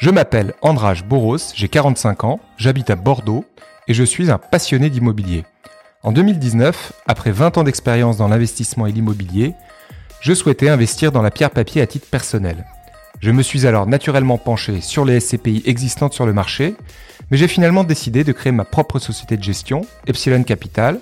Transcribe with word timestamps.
Je 0.00 0.08
m'appelle 0.08 0.54
Andrage 0.62 1.04
Boros, 1.04 1.36
j'ai 1.54 1.68
45 1.68 2.24
ans, 2.24 2.40
j'habite 2.56 2.88
à 2.88 2.96
Bordeaux 2.96 3.44
et 3.86 3.92
je 3.92 4.02
suis 4.02 4.30
un 4.30 4.38
passionné 4.38 4.88
d'immobilier. 4.88 5.44
En 6.02 6.10
2019, 6.10 6.94
après 7.06 7.32
20 7.32 7.58
ans 7.58 7.64
d'expérience 7.64 8.16
dans 8.16 8.26
l'investissement 8.26 8.86
et 8.86 8.92
l'immobilier, 8.92 9.52
je 10.22 10.32
souhaitais 10.32 10.70
investir 10.70 11.12
dans 11.12 11.20
la 11.20 11.30
pierre 11.30 11.50
papier 11.50 11.82
à 11.82 11.86
titre 11.86 12.06
personnel. 12.06 12.64
Je 13.20 13.30
me 13.30 13.42
suis 13.42 13.66
alors 13.66 13.86
naturellement 13.86 14.38
penché 14.38 14.80
sur 14.80 15.04
les 15.04 15.20
SCPI 15.20 15.64
existantes 15.66 16.14
sur 16.14 16.24
le 16.24 16.32
marché, 16.32 16.76
mais 17.30 17.36
j'ai 17.36 17.46
finalement 17.46 17.84
décidé 17.84 18.24
de 18.24 18.32
créer 18.32 18.52
ma 18.52 18.64
propre 18.64 19.00
société 19.00 19.36
de 19.36 19.42
gestion, 19.42 19.82
Epsilon 20.06 20.44
Capital, 20.44 20.98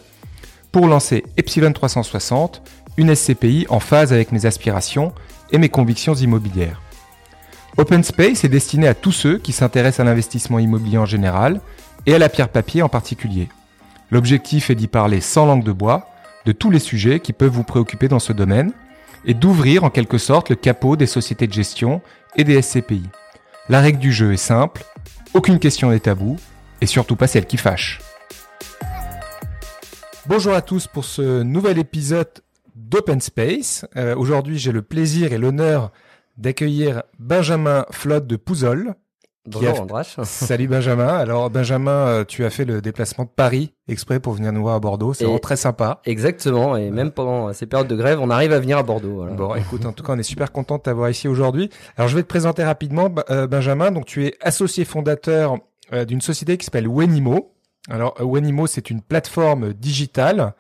pour 0.73 0.89
lancer 0.89 1.23
Epsilon 1.37 1.73
360, 1.73 2.63
une 2.97 3.15
SCPI 3.15 3.67
en 3.69 3.79
phase 3.79 4.13
avec 4.13 4.33
mes 4.33 4.45
aspirations 4.45 5.13
et 5.53 5.59
mes 5.59 5.69
convictions 5.69 6.15
immobilières. 6.15 6.83
Open 7.79 8.03
Space 8.03 8.43
est 8.43 8.49
destiné 8.49 8.89
à 8.89 8.95
tous 8.95 9.13
ceux 9.13 9.39
qui 9.39 9.53
s'intéressent 9.53 10.01
à 10.01 10.05
l'investissement 10.11 10.59
immobilier 10.59 10.99
en 10.99 11.07
général 11.07 11.61
et 12.07 12.15
à 12.15 12.19
la 12.19 12.29
pierre 12.29 12.49
papier 12.49 12.83
en 12.83 12.89
particulier. 12.89 13.49
L'objectif 14.11 14.69
est 14.69 14.75
d'y 14.75 14.89
parler 14.89 15.21
sans 15.21 15.47
langue 15.47 15.63
de 15.63 15.71
bois 15.71 16.09
de 16.45 16.51
tous 16.51 16.73
les 16.73 16.81
sujets 16.81 17.21
qui 17.21 17.33
peuvent 17.33 17.53
vous 17.53 17.63
préoccuper 17.63 18.09
dans 18.09 18.19
ce 18.19 18.33
domaine 18.33 18.73
et 19.25 19.33
d'ouvrir 19.33 19.85
en 19.85 19.91
quelque 19.91 20.19
sorte 20.19 20.51
le 20.51 20.57
capot 20.57 20.97
des 20.97 21.07
sociétés 21.07 21.47
de 21.47 21.53
gestion 21.53 22.03
et 22.35 22.43
des 22.43 22.61
SCPI. 22.61 23.05
La 23.69 23.81
règle 23.81 24.01
du 24.01 24.11
jeu 24.13 24.33
est 24.33 24.39
simple, 24.39 24.83
aucune 25.33 25.61
question 25.61 25.91
n'est 25.91 26.01
tabou 26.01 26.37
et 26.81 26.87
surtout 26.87 27.15
pas 27.15 27.29
celle 27.29 27.47
qui 27.47 27.59
fâche. 27.59 28.01
Bonjour 30.27 30.55
à 30.55 30.63
tous 30.63 30.89
pour 30.89 31.05
ce 31.05 31.45
nouvel 31.45 31.79
épisode 31.79 32.43
d'Open 32.75 33.21
Space. 33.21 33.87
Euh, 33.97 34.17
Aujourd'hui, 34.17 34.59
j'ai 34.59 34.73
le 34.73 34.83
plaisir 34.83 35.33
et 35.33 35.39
l'honneur 35.39 35.93
d'accueillir 36.39 37.03
Benjamin 37.19 37.85
Flotte 37.91 38.27
de 38.27 38.37
Pouzol. 38.37 38.95
Bonjour 39.47 39.81
Andrache. 39.81 40.17
Salut 40.25 40.69
Benjamin. 40.69 41.09
Alors 41.09 41.51
Benjamin, 41.51 41.91
euh, 41.91 42.25
tu 42.25 42.45
as 42.45 42.51
fait 42.51 42.65
le 42.65 42.81
déplacement 42.81 43.25
de 43.25 43.31
Paris 43.31 43.73
exprès 43.89 44.21
pour 44.21 44.35
venir 44.35 44.53
nous 44.53 44.61
voir 44.61 44.75
à 44.75 44.81
Bordeaux. 44.81 45.15
C'est 45.15 45.25
vraiment 45.25 45.39
très 45.39 45.57
sympa. 45.57 46.01
Exactement. 46.05 46.77
Et 46.77 46.91
même 46.91 47.11
pendant 47.11 47.53
ces 47.53 47.67
périodes 47.67 47.89
de 47.89 47.97
grève, 47.97 48.21
on 48.21 48.31
arrive 48.31 48.53
à 48.53 48.61
venir 48.61 48.79
à 48.79 48.83
Bordeaux. 48.83 49.17
Voilà. 49.17 49.33
Bon, 49.33 49.55
écoute, 49.55 49.87
en 49.87 49.93
tout 49.93 50.05
cas, 50.05 50.13
on 50.13 50.19
est 50.19 50.23
super 50.23 50.53
content 50.53 50.77
de 50.77 50.83
t'avoir 50.83 51.11
ici 51.11 51.29
aujourd'hui. 51.29 51.71
Alors 51.97 52.09
je 52.09 52.17
vais 52.17 52.23
te 52.23 52.29
présenter 52.29 52.63
rapidement, 52.63 53.09
euh, 53.31 53.47
Benjamin. 53.47 53.91
Donc 53.91 54.05
tu 54.05 54.27
es 54.27 54.35
associé 54.41 54.85
fondateur 54.85 55.57
d'une 56.07 56.21
société 56.21 56.59
qui 56.59 56.67
s'appelle 56.67 56.87
Wenimo. 56.87 57.55
Alors 57.89 58.15
Wenimo, 58.21 58.67
c'est 58.67 58.91
une 58.91 59.01
plateforme 59.01 59.73
digitale 59.73 60.53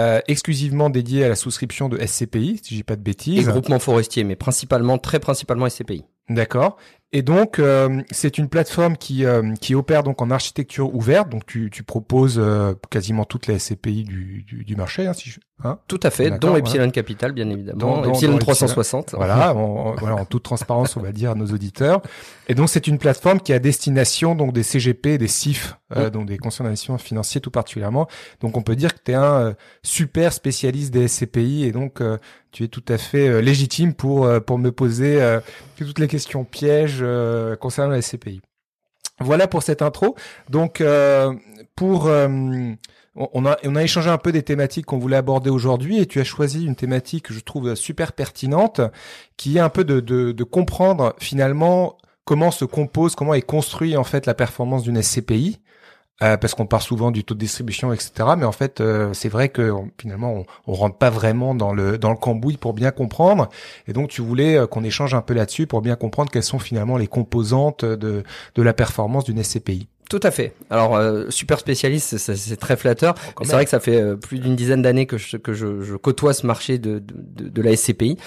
euh, 0.00 0.20
exclusivement 0.28 0.90
dédiée 0.90 1.24
à 1.24 1.28
la 1.28 1.36
souscription 1.36 1.88
de 1.88 1.98
SCPI, 1.98 2.60
si 2.62 2.76
j'ai 2.76 2.82
pas 2.82 2.96
de 2.96 3.02
bêtises. 3.02 3.46
Et 3.48 3.50
groupement 3.50 3.78
forestier, 3.78 4.24
mais 4.24 4.36
principalement, 4.36 4.98
très 4.98 5.20
principalement 5.20 5.68
SCPI. 5.68 6.04
D'accord. 6.30 6.76
Et 7.12 7.22
donc, 7.22 7.58
euh, 7.58 8.02
c'est 8.12 8.38
une 8.38 8.48
plateforme 8.48 8.96
qui, 8.96 9.24
euh, 9.24 9.54
qui 9.60 9.74
opère 9.74 10.04
donc 10.04 10.22
en 10.22 10.30
architecture 10.30 10.94
ouverte. 10.94 11.28
Donc, 11.28 11.44
tu, 11.44 11.68
tu 11.70 11.82
proposes 11.82 12.38
euh, 12.38 12.74
quasiment 12.88 13.24
toutes 13.24 13.48
les 13.48 13.58
SCPI 13.58 14.04
du, 14.04 14.44
du, 14.46 14.64
du 14.64 14.76
marché, 14.76 15.08
hein, 15.08 15.12
si 15.12 15.30
je, 15.30 15.40
hein 15.64 15.80
Tout 15.88 15.98
à 16.04 16.10
fait, 16.10 16.30
dont 16.38 16.54
Epsilon 16.54 16.88
Capital, 16.90 17.32
bien 17.32 17.50
évidemment. 17.50 18.02
Dont, 18.02 18.04
Epsilon 18.04 18.38
360. 18.38 19.14
Voilà, 19.16 19.52
voilà, 19.52 20.14
en 20.14 20.24
toute 20.24 20.44
transparence, 20.44 20.96
on 20.96 21.00
va 21.00 21.10
dire 21.10 21.32
à 21.32 21.34
nos 21.34 21.46
auditeurs. 21.46 22.00
Et 22.48 22.54
donc, 22.54 22.68
c'est 22.68 22.86
une 22.86 22.98
plateforme 22.98 23.40
qui 23.40 23.52
a 23.52 23.58
destination 23.58 24.36
donc 24.36 24.52
des 24.52 24.62
CGP, 24.62 25.18
des 25.18 25.28
CIF, 25.28 25.76
euh, 25.96 26.10
donc 26.10 26.26
des 26.26 26.38
d'investissement 26.38 26.98
financiers 26.98 27.40
tout 27.40 27.50
particulièrement. 27.50 28.06
Donc, 28.40 28.56
on 28.56 28.62
peut 28.62 28.76
dire 28.76 28.94
que 28.94 29.00
tu 29.04 29.12
es 29.12 29.14
un 29.14 29.54
super 29.82 30.32
spécialiste 30.32 30.92
des 30.92 31.08
SCPI 31.08 31.64
et 31.64 31.72
donc 31.72 32.02
tu 32.52 32.64
es 32.64 32.68
tout 32.68 32.84
à 32.88 32.98
fait 32.98 33.42
légitime 33.42 33.94
pour 33.94 34.28
pour 34.42 34.58
me 34.58 34.72
poser 34.72 35.38
toutes 35.76 35.98
les 35.98 36.08
questions 36.08 36.44
pièges 36.44 36.99
euh, 37.02 37.56
concernant 37.56 37.90
la 37.90 38.02
SCPI. 38.02 38.40
Voilà 39.20 39.46
pour 39.46 39.62
cette 39.62 39.82
intro. 39.82 40.16
Donc, 40.48 40.80
euh, 40.80 41.34
pour 41.76 42.06
euh, 42.06 42.72
on 43.14 43.44
a, 43.44 43.82
échangé 43.82 44.08
un 44.08 44.18
peu 44.18 44.32
des 44.32 44.42
thématiques 44.42 44.86
qu'on 44.86 44.98
voulait 44.98 45.16
aborder 45.16 45.50
aujourd'hui 45.50 45.98
et 45.98 46.06
tu 46.06 46.20
as 46.20 46.24
choisi 46.24 46.64
une 46.64 46.76
thématique 46.76 47.26
que 47.26 47.34
je 47.34 47.40
trouve 47.40 47.74
super 47.74 48.12
pertinente, 48.12 48.80
qui 49.36 49.58
est 49.58 49.60
un 49.60 49.68
peu 49.68 49.84
de 49.84 50.44
comprendre 50.44 51.14
finalement 51.18 51.98
comment 52.24 52.50
se 52.50 52.64
compose, 52.64 53.14
comment 53.14 53.34
est 53.34 53.42
construit 53.42 53.96
en 53.96 54.04
fait 54.04 54.26
la 54.26 54.34
performance 54.34 54.84
d'une 54.84 55.02
SCPI. 55.02 55.58
Euh, 56.22 56.36
parce 56.36 56.54
qu'on 56.54 56.66
parle 56.66 56.82
souvent 56.82 57.10
du 57.10 57.24
taux 57.24 57.34
de 57.34 57.38
distribution, 57.38 57.94
etc. 57.94 58.12
Mais 58.36 58.44
en 58.44 58.52
fait, 58.52 58.80
euh, 58.80 59.14
c'est 59.14 59.30
vrai 59.30 59.48
que 59.48 59.72
finalement, 59.98 60.34
on, 60.34 60.46
on 60.66 60.74
rentre 60.74 60.96
pas 60.96 61.08
vraiment 61.08 61.54
dans 61.54 61.72
le 61.72 61.96
dans 61.96 62.10
le 62.10 62.16
cambouis 62.16 62.58
pour 62.58 62.74
bien 62.74 62.90
comprendre. 62.90 63.48
Et 63.88 63.94
donc, 63.94 64.10
tu 64.10 64.20
voulais 64.20 64.56
euh, 64.56 64.66
qu'on 64.66 64.84
échange 64.84 65.14
un 65.14 65.22
peu 65.22 65.32
là-dessus 65.32 65.66
pour 65.66 65.80
bien 65.80 65.96
comprendre 65.96 66.30
quelles 66.30 66.42
sont 66.42 66.58
finalement 66.58 66.98
les 66.98 67.06
composantes 67.06 67.86
de 67.86 68.22
de 68.54 68.62
la 68.62 68.74
performance 68.74 69.24
d'une 69.24 69.42
SCPI. 69.42 69.88
Tout 70.10 70.20
à 70.24 70.32
fait. 70.32 70.54
Alors 70.70 70.96
euh, 70.96 71.26
super 71.30 71.60
spécialiste, 71.60 72.18
c'est 72.18 72.56
très 72.56 72.76
flatteur. 72.76 73.14
c'est 73.42 73.52
vrai 73.52 73.62
que 73.62 73.70
ça 73.70 73.78
fait 73.78 74.02
euh, 74.02 74.16
plus 74.16 74.40
d'une 74.40 74.56
dizaine 74.56 74.82
d'années 74.82 75.06
que 75.06 75.16
je, 75.16 75.36
que 75.36 75.52
je, 75.52 75.82
je, 75.82 75.94
côtoie 75.94 76.32
ce 76.32 76.44
marché 76.48 76.78
de, 76.78 76.98
de, 76.98 77.48
de 77.48 77.62
la 77.62 77.76
SCPI. 77.76 78.18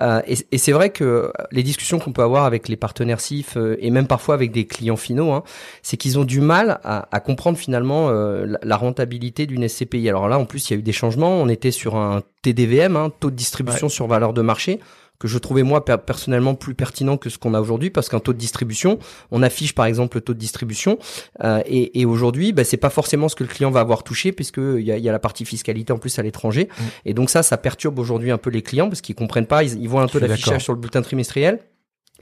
Euh, 0.00 0.20
et, 0.26 0.34
et 0.50 0.58
c'est 0.58 0.72
vrai 0.72 0.90
que 0.90 1.32
les 1.52 1.62
discussions 1.62 2.00
qu'on 2.00 2.10
peut 2.10 2.24
avoir 2.24 2.44
avec 2.44 2.66
les 2.66 2.74
partenaires 2.74 3.20
CIF 3.20 3.56
euh, 3.56 3.76
et 3.78 3.92
même 3.92 4.08
parfois 4.08 4.34
avec 4.34 4.50
des 4.50 4.66
clients 4.66 4.96
finaux, 4.96 5.30
hein, 5.30 5.44
c'est 5.80 5.96
qu'ils 5.96 6.18
ont 6.18 6.24
du 6.24 6.40
mal 6.40 6.80
à, 6.82 7.06
à 7.12 7.20
comprendre 7.20 7.56
finalement 7.56 8.08
euh, 8.10 8.56
la, 8.60 8.76
rentabilité 8.76 9.46
d'une 9.46 9.68
SCPI. 9.68 10.08
Alors 10.08 10.26
là, 10.26 10.40
en 10.40 10.44
plus, 10.44 10.68
il 10.68 10.72
y 10.72 10.76
a 10.76 10.80
eu 10.80 10.82
des 10.82 10.90
changements. 10.90 11.40
On 11.40 11.48
était 11.48 11.70
sur 11.70 11.94
un 11.94 12.22
TDVM, 12.42 12.96
hein, 12.96 13.12
taux 13.20 13.30
de 13.30 13.36
distribution 13.36 13.86
ouais. 13.86 13.92
sur 13.92 14.08
valeur 14.08 14.32
de 14.32 14.42
marché 14.42 14.80
que 15.18 15.28
je 15.28 15.38
trouvais 15.38 15.62
moi 15.62 15.84
personnellement 15.84 16.54
plus 16.54 16.74
pertinent 16.74 17.16
que 17.16 17.30
ce 17.30 17.38
qu'on 17.38 17.54
a 17.54 17.60
aujourd'hui 17.60 17.90
parce 17.90 18.08
qu'un 18.08 18.20
taux 18.20 18.32
de 18.32 18.38
distribution, 18.38 18.98
on 19.30 19.42
affiche 19.42 19.74
par 19.74 19.86
exemple 19.86 20.16
le 20.16 20.20
taux 20.20 20.34
de 20.34 20.38
distribution 20.38 20.98
euh, 21.42 21.60
et, 21.66 22.00
et 22.00 22.04
aujourd'hui, 22.04 22.52
bah, 22.52 22.64
c'est 22.64 22.76
pas 22.76 22.90
forcément 22.90 23.28
ce 23.28 23.36
que 23.36 23.44
le 23.44 23.48
client 23.48 23.70
va 23.70 23.80
avoir 23.80 24.04
touché 24.04 24.32
puisque 24.32 24.58
il 24.58 24.82
y 24.82 24.92
a, 24.92 24.98
y 24.98 25.08
a, 25.08 25.12
la 25.12 25.18
partie 25.18 25.44
fiscalité 25.44 25.92
en 25.92 25.98
plus 25.98 26.18
à 26.18 26.22
l'étranger. 26.22 26.68
Mmh. 26.68 26.82
et 27.06 27.14
donc 27.14 27.30
ça, 27.30 27.42
ça 27.42 27.56
perturbe 27.56 27.98
aujourd'hui 27.98 28.30
un 28.30 28.38
peu 28.38 28.50
les 28.50 28.62
clients 28.62 28.88
parce 28.88 29.00
qu'ils 29.00 29.14
comprennent 29.14 29.46
pas, 29.46 29.64
ils, 29.64 29.80
ils 29.80 29.88
voient 29.88 30.02
un 30.02 30.08
peu 30.08 30.20
l'affichage 30.20 30.62
sur 30.62 30.72
le 30.72 30.78
bulletin 30.78 31.02
trimestriel 31.02 31.60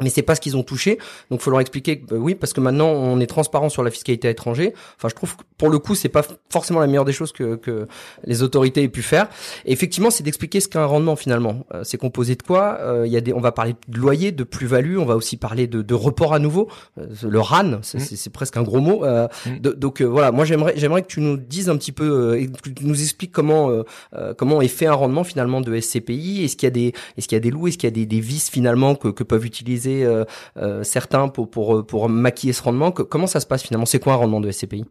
mais 0.00 0.10
c'est 0.10 0.22
pas 0.22 0.34
ce 0.34 0.40
qu'ils 0.40 0.56
ont 0.56 0.62
touché. 0.62 0.98
Donc, 1.30 1.40
faut 1.40 1.50
leur 1.50 1.60
expliquer 1.60 2.00
que 2.00 2.14
oui, 2.14 2.34
parce 2.34 2.52
que 2.52 2.60
maintenant 2.60 2.88
on 2.88 3.20
est 3.20 3.26
transparent 3.26 3.68
sur 3.68 3.82
la 3.82 3.90
fiscalité 3.90 4.28
à 4.28 4.30
l'étranger. 4.30 4.74
Enfin, 4.96 5.08
je 5.08 5.14
trouve 5.14 5.36
que 5.36 5.42
pour 5.58 5.68
le 5.70 5.78
coup, 5.78 5.94
c'est 5.94 6.08
pas 6.08 6.22
forcément 6.50 6.80
la 6.80 6.86
meilleure 6.86 7.04
des 7.04 7.12
choses 7.12 7.32
que, 7.32 7.56
que 7.56 7.88
les 8.24 8.42
autorités 8.42 8.82
aient 8.82 8.88
pu 8.88 9.02
faire. 9.02 9.28
Et 9.64 9.72
effectivement, 9.72 10.10
c'est 10.10 10.22
d'expliquer 10.22 10.60
ce 10.60 10.68
qu'est 10.68 10.78
un 10.78 10.86
rendement 10.86 11.16
finalement. 11.16 11.64
Euh, 11.74 11.82
c'est 11.84 11.98
composé 11.98 12.36
de 12.36 12.42
quoi? 12.42 12.78
Euh, 12.80 13.06
Il 13.06 13.12
y 13.12 13.16
a 13.16 13.20
des, 13.20 13.32
on 13.32 13.40
va 13.40 13.52
parler 13.52 13.74
de 13.88 13.98
loyer, 13.98 14.32
de 14.32 14.44
plus-value. 14.44 14.98
On 14.98 15.06
va 15.06 15.16
aussi 15.16 15.36
parler 15.36 15.66
de, 15.66 15.82
de 15.82 15.94
report 15.94 16.34
à 16.34 16.38
nouveau. 16.38 16.68
Euh, 16.98 17.06
le 17.22 17.40
RAN, 17.40 17.78
c'est 17.82 17.98
mmh. 17.98 18.30
presque 18.32 18.56
un 18.56 18.62
gros 18.62 18.80
mot. 18.80 19.04
Euh, 19.04 19.28
mmh. 19.46 19.58
de, 19.60 19.70
donc 19.72 20.02
voilà, 20.02 20.32
moi 20.32 20.44
j'aimerais, 20.44 20.74
j'aimerais 20.76 21.02
que 21.02 21.08
tu 21.08 21.20
nous 21.20 21.36
dises 21.36 21.70
un 21.70 21.76
petit 21.76 21.92
peu, 21.92 22.38
que 22.62 22.70
tu 22.70 22.84
nous 22.84 23.00
expliques 23.00 23.32
comment 23.32 23.70
comment 24.36 24.60
est 24.60 24.68
fait 24.68 24.86
un 24.86 24.94
rendement 24.94 25.24
finalement 25.24 25.60
de 25.60 25.78
SCPI. 25.78 26.44
Est-ce 26.44 26.56
qu'il 26.56 26.66
y 26.66 26.68
a 26.68 26.70
des, 26.70 26.92
est-ce 27.16 27.28
qu'il 27.28 27.36
y 27.36 27.40
a 27.40 27.40
des 27.40 27.50
loups, 27.50 27.68
est-ce 27.68 27.78
qu'il 27.78 27.86
y 27.86 27.92
a 27.92 27.94
des, 27.94 28.06
des 28.06 28.20
vices 28.20 28.50
finalement 28.50 28.94
que, 28.94 29.08
que 29.08 29.24
peuvent 29.24 29.46
utiliser 29.46 29.85
euh, 29.86 30.24
euh, 30.56 30.82
certains 30.82 31.28
pour, 31.28 31.50
pour, 31.50 31.86
pour 31.86 32.08
maquiller 32.08 32.52
ce 32.52 32.62
rendement 32.62 32.90
Comment 32.90 33.26
ça 33.26 33.40
se 33.40 33.46
passe 33.46 33.62
finalement? 33.62 33.86
C'est 33.86 33.98
quoi 33.98 34.14
un 34.14 34.16
rendement 34.16 34.40
de 34.40 34.50
SCPI 34.50 34.84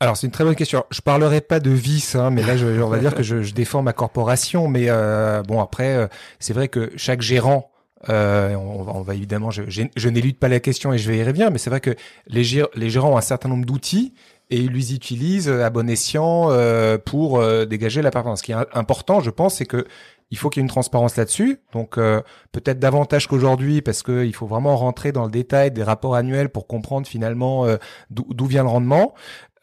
alors 0.00 0.16
c'est 0.16 0.26
une 0.26 0.32
très 0.32 0.44
bonne 0.44 0.54
question. 0.54 0.84
Je 0.90 1.00
parlerai 1.00 1.40
pas 1.40 1.58
de 1.58 1.70
vice, 1.70 2.14
hein, 2.14 2.30
mais 2.30 2.42
là 2.42 2.56
je, 2.56 2.80
on 2.80 2.88
va 2.88 2.98
dire 2.98 3.14
que 3.14 3.22
je, 3.22 3.52
défends 3.52 3.82
ma 3.82 3.92
corporation. 3.92 4.68
Mais 4.68 4.86
euh, 4.88 5.42
bon 5.42 5.60
après, 5.60 5.96
euh, 5.96 6.06
c'est 6.38 6.52
vrai 6.52 6.68
que 6.68 6.92
chaque 6.96 7.20
gérant, 7.20 7.72
euh, 8.08 8.54
on, 8.54 9.02
va, 9.02 9.14
évidemment, 9.14 9.50
je, 9.50 9.64
je, 9.66 10.08
n'élude 10.08 10.38
pas 10.38 10.46
la 10.46 10.60
question 10.60 10.92
et 10.92 10.98
je 10.98 11.10
vais 11.10 11.18
y 11.18 11.24
revenir, 11.24 11.50
mais 11.50 11.58
c'est 11.58 11.70
vrai 11.70 11.80
que 11.80 11.96
les, 12.28 12.44
gér 12.44 12.68
les 12.76 12.90
gérants 12.90 13.14
ont 13.14 13.16
un 13.16 13.22
certain 13.22 13.48
nombre 13.48 13.66
d'outils 13.66 14.14
et 14.50 14.58
ils 14.58 14.72
les 14.72 14.94
utilisent 14.94 15.50
à 15.50 15.68
bon 15.68 15.90
escient 15.90 16.46
euh, 16.50 16.96
pour 16.96 17.44
dégager 17.66 18.00
la 18.00 18.12
performance. 18.12 18.38
Ce 18.38 18.44
qui 18.44 18.52
est 18.52 18.56
important, 18.72 19.20
je 19.20 19.30
pense, 19.30 19.56
c'est 19.56 19.66
que 19.66 19.84
il 20.30 20.38
faut 20.38 20.50
qu'il 20.50 20.60
y 20.60 20.62
ait 20.62 20.66
une 20.66 20.70
transparence 20.70 21.16
là-dessus. 21.16 21.60
Donc 21.72 21.98
euh, 21.98 22.20
peut-être 22.52 22.78
davantage 22.78 23.26
qu'aujourd'hui 23.26 23.82
parce 23.82 24.02
qu'il 24.02 24.34
faut 24.34 24.46
vraiment 24.46 24.76
rentrer 24.76 25.12
dans 25.12 25.24
le 25.24 25.30
détail 25.30 25.70
des 25.70 25.82
rapports 25.82 26.14
annuels 26.14 26.48
pour 26.48 26.66
comprendre 26.66 27.06
finalement 27.06 27.64
euh, 27.66 27.76
d'où 28.10 28.46
vient 28.46 28.62
le 28.62 28.68
rendement. 28.68 29.14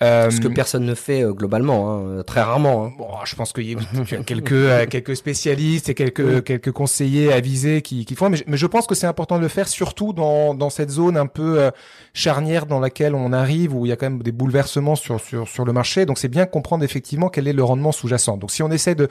Euh, 0.03 0.29
Ce 0.29 0.41
que 0.41 0.49
personne 0.49 0.85
ne 0.85 0.93
fait 0.93 1.23
euh, 1.23 1.31
globalement, 1.31 1.95
hein, 1.95 2.23
très 2.23 2.41
rarement. 2.41 2.85
Hein. 2.85 2.91
Bon, 2.97 3.07
je 3.23 3.35
pense 3.35 3.53
qu'il 3.53 3.71
y 3.71 3.75
a 3.75 4.23
quelques 4.25 4.51
euh, 4.51 4.85
quelques 4.87 5.15
spécialistes 5.15 5.87
et 5.87 5.93
quelques 5.93 6.43
quelques 6.43 6.71
conseillers 6.71 7.31
avisés 7.31 7.81
qui, 7.81 8.05
qui 8.05 8.15
font, 8.15 8.29
mais 8.29 8.37
je, 8.37 8.43
mais 8.47 8.57
je 8.57 8.67
pense 8.67 8.87
que 8.87 8.95
c'est 8.95 9.07
important 9.07 9.37
de 9.37 9.41
le 9.41 9.47
faire, 9.47 9.67
surtout 9.69 10.11
dans 10.11 10.53
dans 10.53 10.69
cette 10.69 10.89
zone 10.89 11.15
un 11.15 11.27
peu 11.27 11.61
euh, 11.61 11.71
charnière 12.13 12.65
dans 12.65 12.81
laquelle 12.81 13.15
on 13.15 13.31
arrive, 13.31 13.73
où 13.73 13.85
il 13.85 13.89
y 13.89 13.91
a 13.93 13.95
quand 13.95 14.09
même 14.09 14.21
des 14.21 14.33
bouleversements 14.33 14.95
sur 14.95 15.21
sur 15.21 15.47
sur 15.47 15.63
le 15.63 15.71
marché. 15.71 16.05
Donc 16.05 16.17
c'est 16.17 16.27
bien 16.27 16.45
comprendre 16.45 16.83
effectivement 16.83 17.29
quel 17.29 17.47
est 17.47 17.53
le 17.53 17.63
rendement 17.63 17.93
sous-jacent. 17.93 18.35
Donc 18.37 18.51
si 18.51 18.63
on 18.63 18.71
essaie 18.71 18.95
de 18.95 19.07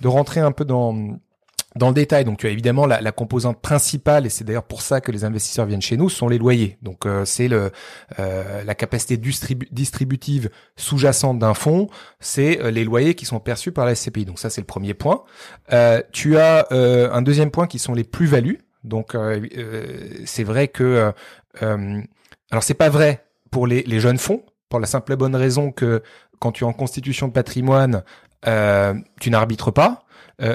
de 0.00 0.08
rentrer 0.08 0.38
un 0.40 0.52
peu 0.52 0.64
dans 0.64 1.18
dans 1.76 1.88
le 1.88 1.94
détail, 1.94 2.24
donc 2.24 2.38
tu 2.38 2.46
as 2.46 2.50
évidemment 2.50 2.86
la, 2.86 3.00
la 3.00 3.12
composante 3.12 3.60
principale, 3.60 4.26
et 4.26 4.30
c'est 4.30 4.42
d'ailleurs 4.44 4.64
pour 4.64 4.82
ça 4.82 5.00
que 5.00 5.12
les 5.12 5.24
investisseurs 5.24 5.66
viennent 5.66 5.82
chez 5.82 5.96
nous, 5.96 6.08
sont 6.08 6.28
les 6.28 6.38
loyers. 6.38 6.78
Donc 6.82 7.06
euh, 7.06 7.24
c'est 7.24 7.46
le 7.46 7.70
euh, 8.18 8.64
la 8.64 8.74
capacité 8.74 9.16
distribu 9.16 9.68
distributive 9.70 10.50
sous-jacente 10.76 11.38
d'un 11.38 11.54
fonds, 11.54 11.88
c'est 12.20 12.60
euh, 12.60 12.70
les 12.70 12.84
loyers 12.84 13.14
qui 13.14 13.26
sont 13.26 13.38
perçus 13.38 13.70
par 13.70 13.84
la 13.84 13.94
SCPI. 13.94 14.24
Donc 14.24 14.38
ça 14.38 14.50
c'est 14.50 14.60
le 14.60 14.66
premier 14.66 14.94
point. 14.94 15.22
Euh, 15.72 16.02
tu 16.10 16.38
as 16.38 16.66
euh, 16.72 17.10
un 17.12 17.22
deuxième 17.22 17.50
point 17.50 17.66
qui 17.66 17.78
sont 17.78 17.94
les 17.94 18.04
plus-values. 18.04 18.60
Donc 18.84 19.16
c'est 20.24 20.44
vrai 20.44 20.68
que 20.68 21.12
alors 21.60 22.62
c'est 22.62 22.74
pas 22.74 22.88
vrai 22.88 23.24
pour 23.50 23.66
les, 23.66 23.82
les 23.82 24.00
jeunes 24.00 24.18
fonds 24.18 24.42
pour 24.68 24.80
la 24.80 24.86
simple 24.86 25.12
et 25.12 25.16
bonne 25.16 25.34
raison 25.34 25.72
que 25.72 26.02
quand 26.38 26.52
tu 26.52 26.64
es 26.64 26.66
en 26.66 26.72
constitution 26.72 27.28
de 27.28 27.32
patrimoine, 27.32 28.04
tu 28.42 29.30
n'arbitres 29.30 29.70
pas. 29.70 30.04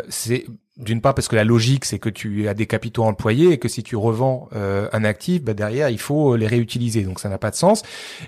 c'est 0.09 0.45
d'une 0.77 1.01
part 1.01 1.13
parce 1.13 1.27
que 1.27 1.35
la 1.35 1.43
logique 1.43 1.85
c'est 1.85 1.99
que 1.99 2.09
tu 2.09 2.47
as 2.47 2.53
des 2.53 2.65
capitaux 2.65 3.03
employés 3.03 3.51
et 3.51 3.57
que 3.57 3.67
si 3.67 3.83
tu 3.83 3.95
revends 3.95 4.49
euh, 4.55 4.89
un 4.91 5.03
actif, 5.03 5.43
bah 5.43 5.53
derrière 5.53 5.89
il 5.89 5.99
faut 5.99 6.35
les 6.35 6.47
réutiliser, 6.47 7.03
donc 7.03 7.19
ça 7.19 7.29
n'a 7.29 7.37
pas 7.37 7.51
de 7.51 7.55
sens. 7.55 7.83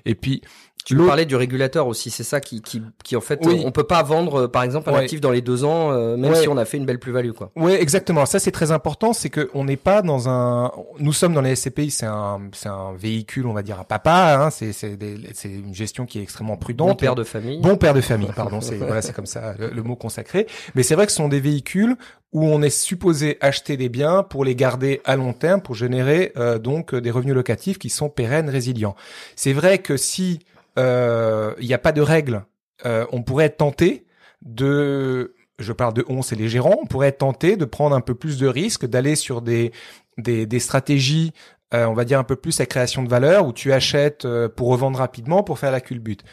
Et 0.06 0.16
puis 0.16 0.42
tu 0.86 0.96
parlais 0.96 1.26
du 1.26 1.36
régulateur 1.36 1.88
aussi, 1.88 2.12
c'est 2.12 2.24
ça 2.24 2.40
qui, 2.40 2.62
qui, 2.62 2.82
qui 3.04 3.16
en 3.16 3.22
fait, 3.22 3.40
on 3.44 3.72
peut 3.72 3.86
pas 3.86 4.04
vendre 4.04 4.44
euh, 4.44 4.48
par 4.48 4.62
exemple 4.62 4.92
un 4.92 4.94
actif 4.94 5.20
dans 5.20 5.32
les 5.32 5.42
deux 5.42 5.64
ans, 5.64 5.92
euh, 5.92 6.16
même 6.16 6.36
si 6.36 6.48
on 6.48 6.58
a 6.58 6.66
fait 6.66 6.78
une 6.78 6.86
belle 6.86 7.00
plus-value 7.00 7.32
quoi. 7.32 7.52
Oui, 7.56 7.72
exactement. 7.74 8.26
Ça 8.28 8.38
c'est 8.38 8.52
très 8.52 8.72
important, 8.72 9.12
c'est 9.12 9.32
que 9.32 9.50
on 9.56 9.64
n'est 9.66 9.78
pas 9.78 10.04
dans 10.04 10.30
un, 10.30 10.72
nous 11.00 11.12
sommes 11.12 11.34
dans 11.34 11.42
les 11.42 11.56
SCPI, 11.56 11.90
c'est 11.90 12.06
un, 12.06 12.40
c'est 12.54 12.70
un 12.70 12.94
véhicule, 12.94 13.48
on 13.48 13.54
va 13.54 13.64
dire 13.64 13.80
à 13.80 13.84
papa, 13.84 14.38
hein, 14.40 14.50
c'est 14.52 14.74
c'est 14.74 14.98
c'est 15.34 15.50
une 15.50 15.74
gestion 15.74 16.06
qui 16.06 16.20
est 16.20 16.22
extrêmement 16.22 16.56
prudente. 16.56 16.90
Bon 16.90 16.96
père 16.96 17.16
de 17.16 17.24
famille. 17.24 17.60
Bon 17.62 17.78
père 17.78 17.96
de 17.96 18.02
famille, 18.02 18.30
pardon, 18.36 18.62
c'est 18.62 18.76
voilà, 18.76 19.02
c'est 19.02 19.14
comme 19.14 19.26
ça 19.26 19.56
le, 19.58 19.81
mot 19.81 19.96
consacré. 19.96 20.46
Mais 20.76 20.84
c'est 20.84 20.94
vrai 20.94 21.08
que 21.08 21.12
ce 21.12 21.18
sont 21.18 21.30
des 21.30 21.40
véhicules 21.40 21.96
où 22.31 22.46
on 22.46 22.62
est 22.62 22.70
supposé 22.70 23.38
acheter 23.42 23.76
des 23.76 23.90
biens 23.90 24.22
pour 24.22 24.46
les 24.46 24.56
garder 24.56 25.02
à 25.04 25.16
long 25.16 25.34
terme 25.34 25.62
pour 25.62 25.74
générer 25.74 26.31
euh, 26.38 26.60
donc 26.60 26.94
des 26.94 27.10
revenus 27.10 27.34
locatifs 27.34 27.80
qui 27.80 27.90
sont 27.90 28.10
pérennes, 28.10 28.50
résilients. 28.50 28.96
C'est 29.36 29.54
vrai 29.54 29.80
que 29.80 29.98
si 29.98 30.42
euh, 30.42 30.55
il 30.77 31.68
n'y 31.68 31.74
a 31.74 31.80
pas 31.80 31.92
de 31.92 32.01
règles. 32.01 32.45
Euh, 32.86 33.06
on 33.12 33.24
pourrait 33.24 33.50
tenté 33.50 34.06
de, 34.42 35.36
je 35.60 35.72
parle 35.72 35.94
de 35.94 36.04
on, 36.10 36.22
c'est 36.22 36.36
les 36.36 36.50
gérants, 36.50 36.77
on 36.81 36.86
pourrait 36.86 37.13
tenté 37.13 37.56
de 37.56 37.66
prendre 37.66 37.95
un 37.95 38.01
peu 38.01 38.16
plus 38.16 38.38
de 38.38 38.48
risques, 38.48 38.86
d'aller 38.86 39.16
sur 39.16 39.42
des, 39.42 39.72
des, 40.18 40.45
des 40.45 40.60
stratégies, 40.60 41.31
euh, 41.74 41.86
on 41.86 41.94
va 41.94 42.04
dire 42.04 42.19
un 42.19 42.24
peu 42.24 42.36
plus 42.36 42.60
à 42.60 42.66
création 42.66 43.01
de 43.04 43.10
valeur, 43.10 43.48
où 43.48 43.54
tu 43.54 43.72
achètes 43.72 44.27
pour 44.56 44.68
revendre 44.69 45.00
rapidement 45.00 45.44
pour 45.44 45.57
faire 45.57 45.72
la 45.72 45.81
culbute. 45.81 46.24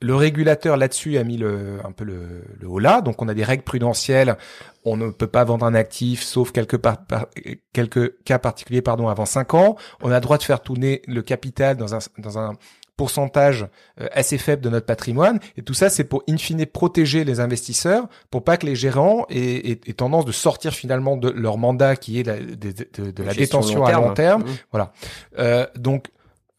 Le 0.00 0.16
régulateur 0.16 0.76
là-dessus 0.76 1.16
a 1.16 1.22
mis 1.22 1.36
le, 1.36 1.78
un 1.84 1.92
peu 1.92 2.02
le, 2.02 2.44
le 2.58 2.68
haut 2.68 2.80
là, 2.80 3.02
donc 3.02 3.22
on 3.22 3.28
a 3.28 3.34
des 3.34 3.44
règles 3.44 3.62
prudentielles. 3.62 4.36
On 4.84 4.96
ne 4.96 5.10
peut 5.10 5.28
pas 5.28 5.44
vendre 5.44 5.64
un 5.64 5.74
actif, 5.74 6.24
sauf 6.24 6.50
quelques, 6.50 6.78
par, 6.78 6.96
quelques 7.72 8.20
cas 8.24 8.40
particuliers, 8.40 8.82
pardon, 8.82 9.06
avant 9.06 9.26
5 9.26 9.54
ans. 9.54 9.76
On 10.00 10.10
a 10.10 10.14
le 10.14 10.20
droit 10.20 10.38
de 10.38 10.42
faire 10.42 10.60
tourner 10.60 11.02
le 11.06 11.22
capital 11.22 11.76
dans 11.76 11.94
un, 11.94 12.00
dans 12.18 12.36
un 12.40 12.54
pourcentage 12.96 13.66
euh, 14.00 14.08
assez 14.12 14.38
faible 14.38 14.62
de 14.62 14.70
notre 14.70 14.86
patrimoine. 14.86 15.40
Et 15.56 15.62
tout 15.62 15.74
ça, 15.74 15.90
c'est 15.90 16.04
pour 16.04 16.22
in 16.28 16.36
fine 16.36 16.64
protéger 16.66 17.24
les 17.24 17.40
investisseurs, 17.40 18.06
pour 18.30 18.44
pas 18.44 18.56
que 18.56 18.66
les 18.66 18.76
gérants 18.76 19.26
aient, 19.30 19.78
aient, 19.86 19.92
tendance 19.92 20.24
de 20.24 20.32
sortir 20.32 20.72
finalement 20.74 21.16
de 21.16 21.30
leur 21.30 21.58
mandat 21.58 21.96
qui 21.96 22.20
est 22.20 22.22
la, 22.22 22.38
de, 22.38 22.72
de, 23.10 23.22
la 23.22 23.34
détention 23.34 23.84
à 23.84 23.92
long 23.92 24.14
terme. 24.14 24.42
Mmh. 24.42 24.56
Voilà. 24.70 24.92
Euh, 25.38 25.66
donc 25.76 26.08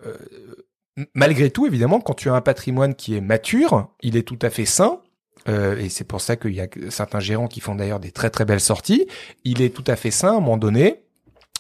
euh, 0.05 0.13
malgré 1.13 1.49
tout, 1.49 1.65
évidemment, 1.65 1.99
quand 1.99 2.13
tu 2.13 2.29
as 2.29 2.33
un 2.33 2.41
patrimoine 2.41 2.95
qui 2.95 3.15
est 3.15 3.21
mature, 3.21 3.89
il 4.01 4.17
est 4.17 4.27
tout 4.27 4.39
à 4.41 4.49
fait 4.49 4.65
sain. 4.65 4.99
Euh, 5.49 5.77
et 5.77 5.89
c'est 5.89 6.05
pour 6.05 6.21
ça 6.21 6.35
qu'il 6.35 6.53
y 6.53 6.61
a 6.61 6.67
certains 6.89 7.19
gérants 7.19 7.47
qui 7.47 7.59
font 7.59 7.75
d'ailleurs 7.75 7.99
des 7.99 8.11
très 8.11 8.29
très 8.29 8.45
belles 8.45 8.61
sorties. 8.61 9.07
Il 9.43 9.61
est 9.61 9.75
tout 9.75 9.83
à 9.87 9.95
fait 9.95 10.11
sain 10.11 10.29
à 10.29 10.31
un 10.31 10.39
moment 10.39 10.57
donné 10.57 11.01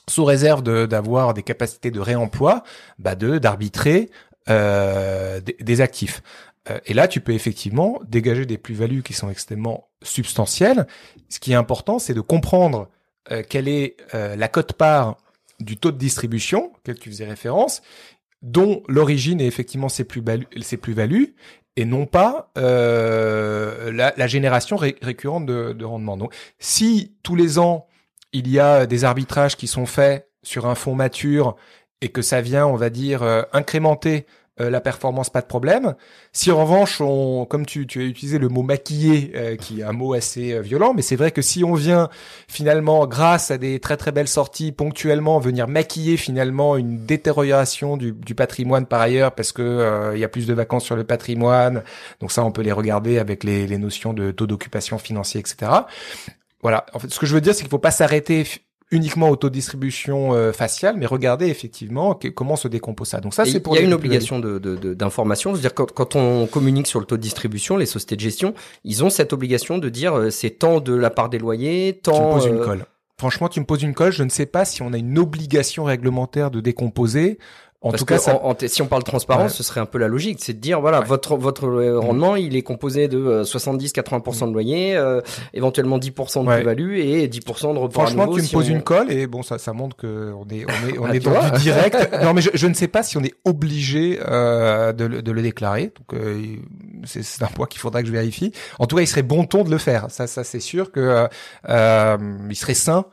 sous 0.09 0.25
réserve 0.25 0.63
d'avoir 0.63 1.33
des 1.33 1.43
capacités 1.43 1.89
de 1.89 1.99
réemploi, 2.01 2.63
bah 2.99 3.15
de 3.15 3.37
d'arbitrer 3.37 4.09
euh, 4.49 5.39
des, 5.41 5.81
actifs. 5.81 6.21
Euh, 6.69 6.79
et 6.85 6.93
là, 6.93 7.07
tu 7.07 7.21
peux 7.21 7.33
effectivement 7.33 7.99
dégager 8.07 8.45
des 8.45 8.57
plus-values 8.57 9.03
qui 9.03 9.13
sont 9.13 9.29
extrêmement 9.29 9.89
substantielles. 10.01 10.87
Ce 11.29 11.39
qui 11.39 11.53
est 11.53 11.55
important, 11.55 11.99
c'est 11.99 12.13
de 12.13 12.21
comprendre 12.21 12.89
euh, 13.31 13.43
quelle 13.47 13.67
est 13.67 13.97
la 14.13 14.47
cote-part 14.47 15.17
du 15.59 15.77
taux 15.77 15.91
de 15.91 15.97
distribution, 15.97 16.71
auquel 16.75 16.99
tu 16.99 17.09
faisais 17.09 17.25
référence, 17.25 17.81
dont 18.41 18.83
l'origine 18.89 19.39
est 19.39 19.47
effectivement 19.47 19.87
ses 19.87 20.03
plus-values, 20.03 20.47
plus 20.81 21.35
et 21.75 21.85
non 21.85 22.05
pas 22.05 22.51
la, 22.55 24.27
génération 24.27 24.75
récurrente 24.75 25.45
de, 25.45 25.73
de 25.73 25.85
rendement. 25.85 26.17
Donc, 26.17 26.35
si 26.59 27.15
tous 27.23 27.35
les 27.35 27.59
ans 27.59 27.87
il 28.33 28.49
y 28.49 28.59
a 28.59 28.85
des 28.85 29.05
arbitrages 29.05 29.55
qui 29.55 29.67
sont 29.67 29.85
faits 29.85 30.27
sur 30.41 30.65
un 30.65 30.75
fonds 30.75 30.95
mature 30.95 31.55
et 32.03 32.09
que 32.09 32.21
ça 32.21 32.41
vient, 32.41 32.67
on 32.67 32.75
va 32.75 32.89
dire, 32.89 33.23
euh, 33.23 33.43
incrémenter 33.53 34.25
euh, 34.59 34.69
la 34.69 34.81
performance, 34.81 35.29
pas 35.29 35.39
de 35.39 35.47
problème. 35.47 35.95
Si 36.33 36.51
en 36.51 36.61
revanche, 36.61 36.99
on, 36.99 37.45
comme 37.45 37.65
tu, 37.65 37.87
tu 37.87 38.01
as 38.01 38.03
utilisé 38.03 38.39
le 38.39 38.49
mot 38.49 38.61
maquiller, 38.61 39.31
euh, 39.35 39.55
qui 39.55 39.79
est 39.79 39.83
un 39.83 39.93
mot 39.93 40.13
assez 40.13 40.59
violent, 40.59 40.93
mais 40.93 41.01
c'est 41.01 41.15
vrai 41.15 41.31
que 41.31 41.41
si 41.41 41.63
on 41.63 41.73
vient 41.75 42.09
finalement, 42.49 43.07
grâce 43.07 43.51
à 43.51 43.57
des 43.57 43.79
très 43.79 43.95
très 43.95 44.11
belles 44.11 44.27
sorties, 44.27 44.73
ponctuellement 44.73 45.39
venir 45.39 45.69
maquiller 45.69 46.17
finalement 46.17 46.75
une 46.75 47.05
détérioration 47.05 47.95
du, 47.95 48.11
du 48.11 48.35
patrimoine 48.35 48.85
par 48.85 48.99
ailleurs, 48.99 49.31
parce 49.31 49.53
que 49.53 50.11
il 50.13 50.19
y 50.19 50.25
a 50.25 50.29
plus 50.29 50.45
de 50.45 50.53
vacances 50.53 50.83
sur 50.83 50.97
le 50.97 51.05
patrimoine, 51.05 51.83
donc 52.19 52.33
ça 52.33 52.43
on 52.43 52.51
peut 52.51 52.63
les 52.63 52.73
regarder 52.73 53.17
avec 53.17 53.45
les, 53.45 53.65
les 53.65 53.77
notions 53.77 54.11
de 54.13 54.31
taux 54.31 54.45
d'occupation 54.45 54.97
financier, 54.97 55.39
etc. 55.39 55.71
Voilà. 56.61 56.85
En 56.93 56.99
fait, 56.99 57.09
ce 57.09 57.19
que 57.19 57.25
je 57.25 57.33
veux 57.33 57.41
dire, 57.41 57.55
c'est 57.55 57.61
qu'il 57.61 57.69
faut 57.69 57.79
pas 57.79 57.91
s'arrêter 57.91 58.45
uniquement 58.93 59.29
autodistribution 59.29 60.33
euh, 60.33 60.53
faciale, 60.53 60.95
mais 60.97 61.07
regardez 61.07 61.47
effectivement 61.47 62.17
comment 62.35 62.55
se 62.55 62.67
décompose 62.67 63.09
ça. 63.09 63.19
Donc 63.19 63.33
ça, 63.33 63.43
c'est 63.43 63.59
pour. 63.59 63.75
Il 63.75 63.79
y 63.79 63.81
a 63.81 63.85
une 63.85 63.93
obligation 63.93 64.39
de, 64.39 64.59
d'information. 64.93 65.51
De, 65.51 65.57
dire 65.57 65.73
quand, 65.73 65.91
quand 65.91 66.15
on 66.15 66.45
communique 66.45 66.87
sur 66.87 66.99
le 66.99 67.05
taux 67.05 67.17
de 67.17 67.21
distribution, 67.21 67.75
les 67.75 67.87
sociétés 67.87 68.15
de 68.15 68.21
gestion, 68.21 68.53
ils 68.83 69.03
ont 69.03 69.09
cette 69.09 69.33
obligation 69.33 69.79
de 69.79 69.89
dire 69.89 70.13
euh, 70.13 70.29
c'est 70.29 70.51
tant 70.51 70.79
de 70.79 70.93
la 70.93 71.09
part 71.09 71.29
des 71.29 71.39
loyers, 71.39 71.99
tant. 72.01 72.13
Tu 72.13 72.21
me 72.21 72.31
poses 72.33 72.45
une 72.45 72.61
euh, 72.61 72.65
colle. 72.65 72.85
Franchement, 73.17 73.49
tu 73.49 73.59
me 73.59 73.65
poses 73.65 73.81
une 73.81 73.95
colle. 73.95 74.11
Je 74.11 74.23
ne 74.23 74.29
sais 74.29 74.45
pas 74.45 74.63
si 74.63 74.83
on 74.83 74.93
a 74.93 74.97
une 74.97 75.17
obligation 75.17 75.85
réglementaire 75.85 76.51
de 76.51 76.61
décomposer. 76.61 77.39
En 77.83 77.91
tout 77.91 78.05
cas, 78.05 78.17
si 78.17 78.81
on 78.81 78.87
parle 78.87 79.03
transparence, 79.03 79.55
ce 79.55 79.63
serait 79.63 79.81
un 79.81 79.85
peu 79.85 79.97
la 79.97 80.07
logique, 80.07 80.37
c'est 80.41 80.53
de 80.53 80.59
dire 80.59 80.79
voilà, 80.79 81.01
votre 81.01 81.35
votre 81.35 81.65
euh, 81.67 81.99
mm. 81.99 82.05
rendement, 82.05 82.35
il 82.37 82.55
est 82.55 82.61
composé 82.61 83.09
de 83.09 83.43
70-80% 83.43 84.43
euh, 84.43 84.47
de 84.47 84.53
loyer, 84.53 84.95
euh, 84.95 85.19
éventuellement 85.53 85.99
10% 85.99 86.45
de 86.45 86.55
plus-value 86.55 86.95
et 86.95 87.27
10% 87.27 87.73
de 87.73 87.79
report 87.79 88.03
Franchement, 88.03 88.27
tu 88.27 88.41
me 88.41 88.51
poses 88.51 88.69
une 88.69 88.83
colle 88.83 89.11
et 89.11 89.27
bon, 89.27 89.43
ça 89.43 89.57
ça 89.57 89.73
montre 89.73 89.97
que 89.97 90.33
on 90.33 90.47
est 90.49 90.65
on 90.65 90.87
est 90.87 90.97
on 90.99 91.05
ah, 91.05 91.15
est 91.15 91.19
dans 91.19 91.49
du 91.51 91.61
direct. 91.61 92.09
non, 92.23 92.33
mais 92.33 92.41
je, 92.41 92.51
je, 92.53 92.67
ne 92.67 92.73
sais 92.73 92.87
pas 92.87 93.03
si 93.03 93.17
on 93.17 93.23
est 93.23 93.33
obligé 93.43 94.17
euh, 94.25 94.93
de, 94.93 95.07
de 95.07 95.31
le 95.31 95.41
déclarer. 95.41 95.91
Donc 95.97 96.21
c'est 97.05 97.43
un 97.43 97.47
point 97.47 97.67
qu'il 97.67 97.81
faudra 97.81 98.01
que 98.01 98.07
je 98.07 98.13
vérifie. 98.13 98.53
En 98.79 98.85
tout 98.85 98.95
cas, 98.95 99.01
il 99.01 99.07
serait 99.07 99.23
bon 99.23 99.43
ton 99.43 99.65
de 99.65 99.69
le 99.69 99.77
faire. 99.77 100.05
Ça 100.09 100.27
ça 100.27 100.45
c'est 100.45 100.61
sûr 100.61 100.89
que 100.91 101.27
il 101.67 102.55
serait 102.55 102.75
sain 102.75 103.05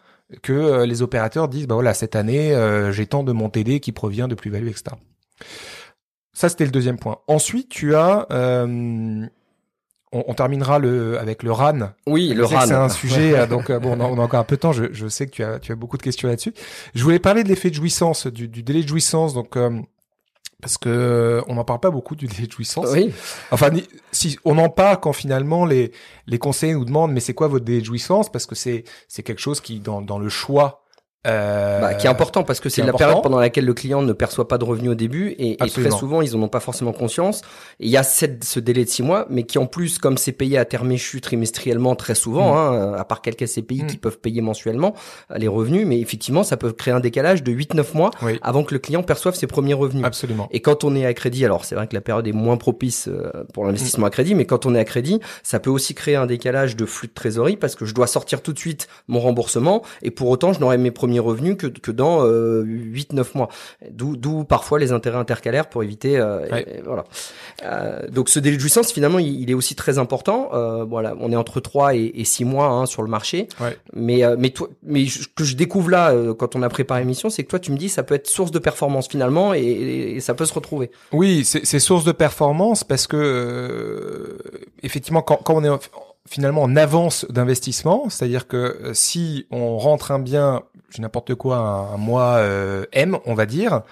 que 0.43 0.53
euh, 0.53 0.87
les 0.87 1.03
opérateurs 1.03 1.49
disent 1.49 1.67
bah 1.67 1.75
voilà 1.75 1.95
cette 1.95 2.17
année 2.17 2.53
euh, 2.53 2.93
j'ai 2.93 3.07
tant 3.07 3.23
de 3.23 3.33
mon 3.33 3.49
TD 3.49 3.81
qui 3.81 3.93
provient 3.93 4.29
de 4.29 4.35
plus-value 4.35 4.69
etc. 4.69 4.97
Ça 6.33 6.49
c'était 6.49 6.65
le 6.65 6.71
deuxième 6.71 6.99
point. 6.99 7.19
Ensuite 7.27 7.69
tu 7.69 7.95
as 7.95 8.27
euh, 8.31 9.27
on, 10.13 10.35
terminera 10.35 10.79
le 10.79 11.19
avec 11.19 11.43
le 11.43 11.53
RAN. 11.53 11.93
Oui, 12.07 12.33
le 12.35 12.45
RAN. 12.45 12.67
C'est 12.67 12.75
un 12.75 12.89
sujet 12.89 13.47
donc 13.47 13.71
bon 13.71 13.97
on 14.01 14.19
a, 14.19 14.23
encore 14.23 14.41
un 14.41 14.45
peu 14.45 14.57
de 14.57 14.61
temps. 14.61 14.73
Je, 14.73 14.93
je, 14.93 15.07
sais 15.07 15.27
que 15.27 15.33
tu 15.33 15.45
as 15.45 15.59
tu 15.59 15.73
as 15.73 15.77
beaucoup 15.77 15.97
de 15.97 16.03
questions 16.03 16.29
là-dessus. 16.29 16.53
Je 16.95 17.03
voulais 17.05 17.21
parler 17.21 17.45
de 17.45 17.49
l'effet 17.49 17.71
de 17.71 17.75
jouissance, 17.75 18.27
du, 18.27 18.49
du, 18.49 18.63
délai 18.63 18.83
de 18.83 18.89
jouissance. 18.89 19.35
Donc 19.35 19.57
parce 20.61 20.79
que 20.79 21.43
on 21.49 21.55
n'en 21.55 21.65
parle 21.65 21.81
pas 21.81 21.91
beaucoup 21.91 22.15
du 22.15 22.27
délai 22.27 22.47
de 22.47 22.53
jouissance. 22.53 22.89
Oui. 22.93 23.13
Enfin, 23.51 23.71
si 24.13 24.39
on 24.45 24.59
en 24.59 24.69
parle 24.69 25.01
quand 25.01 25.13
finalement 25.13 25.65
les 25.65 25.93
les 26.27 26.39
conseillers 26.39 26.75
nous 26.75 26.85
demandent 26.85 27.13
mais 27.13 27.21
c'est 27.21 27.35
quoi 27.35 27.49
votre 27.49 27.65
délai 27.65 27.81
de 27.81 27.85
jouissance 27.87 28.31
parce 28.31 28.47
que 28.47 28.55
c'est 28.55 28.85
c'est 29.09 29.23
quelque 29.23 29.41
chose 29.41 29.61
qui 29.61 29.81
dans 29.81 30.03
dans 30.03 30.19
le 30.19 30.29
choix 30.29 30.80
euh, 31.27 31.81
bah, 31.83 31.93
qui 31.93 32.07
est 32.07 32.11
important 32.11 32.45
parce 32.45 32.61
que 32.61 32.71
c'est 32.71 32.83
la 32.83 32.95
période 32.95 33.23
pendant 33.23 33.39
laquelle 33.39 33.67
le 33.67 33.75
client 33.75 34.01
ne 34.01 34.15
perçoit 34.15 34.49
pas 34.49 34.57
de 34.57 34.65
revenus 34.65 34.93
au 34.93 34.95
début 34.95 35.29
et, 35.39 35.63
et 35.63 35.69
très 35.69 35.91
souvent 35.91 36.23
ils 36.23 36.35
en 36.35 36.43
ont 36.43 36.49
pas 36.49 36.61
forcément 36.61 36.95
conscience. 36.95 37.43
il 37.79 37.91
y 37.91 37.99
a 37.99 38.03
cette, 38.03 38.43
ce 38.43 38.59
délai 38.59 38.85
de 38.85 38.89
six 38.89 39.03
mois, 39.03 39.27
mais 39.29 39.43
qui 39.43 39.59
en 39.59 39.67
plus, 39.67 39.99
comme 39.99 40.17
c'est 40.17 40.33
payé 40.33 40.57
à 40.57 40.65
terme 40.65 40.91
échu 40.93 41.21
trimestriellement 41.21 41.95
très 41.95 42.15
souvent, 42.15 42.55
mm. 42.55 42.57
hein, 42.57 42.95
à 42.95 43.05
part 43.05 43.21
quelques 43.21 43.47
SCPI 43.47 43.85
qui 43.87 43.97
mm. 43.97 44.01
peuvent 44.01 44.19
payer 44.19 44.41
mensuellement 44.41 44.95
euh, 45.31 45.37
les 45.37 45.47
revenus, 45.47 45.87
mais 45.87 46.01
effectivement 46.01 46.43
ça 46.43 46.57
peut 46.57 46.73
créer 46.73 46.95
un 46.95 47.01
décalage 47.01 47.43
de 47.43 47.53
8-9 47.53 47.85
mois 47.95 48.11
avant 48.41 48.65
que 48.65 48.73
le 48.73 48.79
client 48.79 49.03
perçoive 49.03 49.35
ses 49.35 49.47
premiers 49.47 49.75
revenus. 49.75 50.07
Absolument. 50.07 50.49
Et 50.53 50.61
quand 50.61 50.85
on 50.85 50.97
est 50.97 51.05
à 51.05 51.13
crédit, 51.13 51.45
alors 51.45 51.67
c'est 51.67 51.75
vrai 51.75 51.87
que 51.87 51.95
la 51.95 52.01
période 52.01 52.27
est 52.29 52.33
moins 52.33 52.57
propice 52.57 53.09
euh, 53.09 53.31
pour 53.53 53.67
l'investissement 53.67 54.07
à 54.07 54.11
crédit, 54.11 54.35
mais 54.35 54.47
quand 54.47 54.65
on 54.65 54.75
est 54.75 54.81
à 54.81 54.87
crédit, 54.87 55.21
ça 55.43 55.61
peut 55.61 55.71
aussi 55.71 55.95
créer 55.95 56.17
un 56.17 56.27
décalage 56.27 56.77
de 56.77 56.87
flux 56.87 57.09
de 57.09 57.13
trésorerie 57.13 57.59
parce 57.59 57.75
que 57.75 57.85
je 57.85 57.95
dois 57.95 58.07
sortir 58.07 58.41
tout 58.41 58.55
de 58.55 58.59
suite 58.59 58.89
mon 59.07 59.21
remboursement 59.21 59.83
et 60.01 60.11
pour 60.11 60.31
autant 60.31 60.55
je 60.55 60.61
n'aurai 60.61 60.79
mes 60.79 60.91
premiers 60.91 61.10
revenus 61.19 61.57
que, 61.57 61.67
que 61.67 61.91
dans 61.91 62.25
euh, 62.25 62.63
8-9 62.65 63.25
mois. 63.35 63.49
D'où 63.91 64.45
parfois 64.45 64.79
les 64.79 64.93
intérêts 64.93 65.19
intercalaires 65.19 65.69
pour 65.69 65.83
éviter. 65.83 66.19
Euh, 66.19 66.47
voilà. 66.85 67.05
Euh, 67.65 68.09
donc 68.09 68.29
ce 68.29 68.39
délai 68.39 68.57
de 68.57 68.61
jouissance 68.61 68.93
finalement 68.93 69.19
il, 69.19 69.41
il 69.41 69.51
est 69.51 69.55
aussi 69.55 69.75
très 69.75 69.99
important. 69.99 70.51
Euh, 70.53 70.85
voilà, 70.85 71.15
on 71.21 71.33
est 71.33 71.37
entre 71.37 71.61
3 71.61 71.97
et, 71.97 72.13
et 72.15 72.25
6 72.25 72.45
mois 72.45 72.67
hein, 72.67 72.87
sur 72.87 73.03
le 73.03 73.09
marché. 73.09 73.49
Mais 73.93 74.23
mais 74.39 74.51
toi, 74.51 74.69
mais 74.83 75.07
ce 75.07 75.27
que 75.27 75.45
je 75.45 75.57
découvre 75.57 75.91
là 75.91 76.15
quand 76.39 76.55
on 76.57 76.63
a 76.63 76.69
préparé 76.69 77.01
l'émission, 77.01 77.31
c'est 77.31 77.45
que 77.45 77.49
toi 77.49 77.59
tu 77.59 77.73
me 77.73 77.77
dis 77.77 77.89
ça 77.89 78.03
peut 78.03 78.15
être 78.15 78.29
source 78.29 78.51
de 78.51 78.59
performance 78.59 79.09
finalement 79.09 79.55
et, 79.55 79.61
et 79.61 80.21
ça 80.21 80.35
peut 80.35 80.45
se 80.45 80.55
retrouver. 80.55 80.91
Oui, 81.13 81.45
c'est 81.45 81.79
source 81.79 82.05
de 82.05 82.13
performance 82.13 82.85
parce 82.85 83.07
que 83.07 84.39
effectivement 84.83 85.23
quand, 85.23 85.37
quand 85.43 85.55
on 85.55 85.65
est 85.65 85.81
finalement 86.29 86.63
en 86.63 86.77
avance 86.77 87.27
d'investissement, 87.31 88.09
c'est-à-dire 88.09 88.47
que 88.47 88.93
si 88.95 89.47
on 89.51 89.79
rentre 89.79 90.11
un 90.11 90.19
bien 90.19 90.63
n'importe 90.99 91.35
quoi, 91.35 91.59
un, 91.59 91.97
mois 91.97 92.43
M, 92.93 93.19
on 93.25 93.35
va 93.35 93.47
dire, 93.47 93.83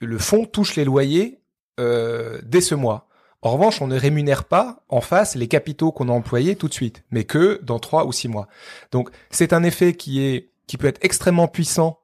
le 0.00 0.18
fonds 0.18 0.44
touche 0.44 0.76
les 0.76 0.84
loyers 0.84 1.40
dès 1.78 2.60
ce 2.60 2.74
mois. 2.74 3.08
En 3.42 3.50
revanche, 3.50 3.82
on 3.82 3.88
ne 3.88 3.98
rémunère 3.98 4.44
pas 4.44 4.84
en 4.88 5.00
face 5.00 5.34
les 5.34 5.48
capitaux 5.48 5.90
qu'on 5.90 6.08
a 6.08 6.12
employés 6.12 6.54
tout 6.54 6.68
de 6.68 6.74
suite, 6.74 7.02
mais 7.10 7.24
que 7.24 7.60
dans 7.62 7.80
trois 7.80 8.06
ou 8.06 8.12
six 8.12 8.28
mois. 8.28 8.46
Donc, 8.92 9.10
c'est 9.30 9.52
un 9.52 9.64
effet 9.64 9.94
qui 9.94 10.22
est 10.22 10.52
qui 10.66 10.78
peut 10.78 10.86
être 10.86 11.04
extrêmement 11.04 11.48
puissant 11.48 11.98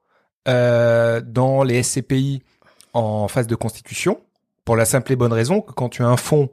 euh, 0.47 1.21
dans 1.21 1.63
les 1.63 1.81
SCPI 1.81 2.43
en 2.93 3.27
phase 3.27 3.47
de 3.47 3.55
constitution, 3.55 4.21
pour 4.65 4.75
la 4.75 4.85
simple 4.85 5.11
et 5.11 5.15
bonne 5.15 5.33
raison 5.33 5.61
que 5.61 5.73
quand 5.73 5.89
tu 5.89 6.03
as 6.03 6.07
un 6.07 6.17
fonds 6.17 6.49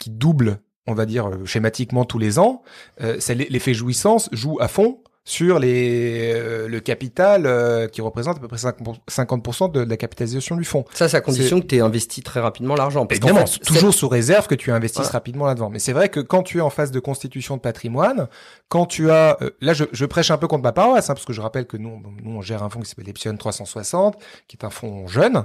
qui 0.00 0.10
double, 0.10 0.60
on 0.88 0.94
va 0.94 1.06
dire 1.06 1.28
euh, 1.28 1.44
schématiquement 1.44 2.04
tous 2.04 2.18
les 2.18 2.38
ans, 2.38 2.62
euh, 3.02 3.18
l'effet 3.28 3.74
jouissance 3.74 4.28
joue 4.32 4.58
à 4.60 4.68
fond 4.68 4.98
sur 5.28 5.58
les, 5.58 6.32
euh, 6.34 6.68
le 6.68 6.80
capital 6.80 7.44
euh, 7.44 7.86
qui 7.86 8.00
représente 8.00 8.38
à 8.38 8.40
peu 8.40 8.48
près 8.48 8.56
50% 8.56 9.70
de, 9.70 9.80
la 9.80 9.96
capitalisation 9.98 10.56
du 10.56 10.64
fonds. 10.64 10.86
Ça, 10.94 11.06
c'est 11.06 11.18
à 11.18 11.20
condition 11.20 11.60
que 11.60 11.66
tu 11.66 11.76
aies 11.76 11.80
investi 11.80 12.22
très 12.22 12.40
rapidement 12.40 12.74
l'argent. 12.74 13.06
Évidemment, 13.10 13.44
toujours 13.44 13.92
sous 13.92 14.08
réserve 14.08 14.46
que 14.46 14.54
tu 14.54 14.72
investisses 14.72 15.10
rapidement 15.10 15.44
là-dedans. 15.44 15.68
Mais 15.68 15.80
c'est 15.80 15.92
vrai 15.92 16.08
que 16.08 16.20
quand 16.20 16.42
tu 16.42 16.58
es 16.58 16.60
en 16.62 16.70
phase 16.70 16.92
de 16.92 16.98
constitution 16.98 17.58
de 17.58 17.60
patrimoine, 17.60 18.28
quand 18.70 18.86
tu 18.86 19.10
as... 19.10 19.36
Euh, 19.42 19.50
là, 19.60 19.74
je, 19.74 19.84
je, 19.92 20.06
prêche 20.06 20.30
un 20.30 20.38
peu 20.38 20.48
contre 20.48 20.62
ma 20.62 20.72
paroisse, 20.72 21.10
hein, 21.10 21.14
parce 21.14 21.26
que 21.26 21.34
je 21.34 21.42
rappelle 21.42 21.66
que 21.66 21.76
nous, 21.76 22.02
nous 22.22 22.38
on 22.38 22.40
gère 22.40 22.62
un 22.62 22.70
fonds 22.70 22.80
qui 22.80 22.88
s'appelle 22.88 23.10
Epsilon 23.10 23.36
360, 23.36 24.16
qui 24.48 24.56
est 24.56 24.64
un 24.64 24.70
fonds 24.70 25.06
jeune, 25.08 25.44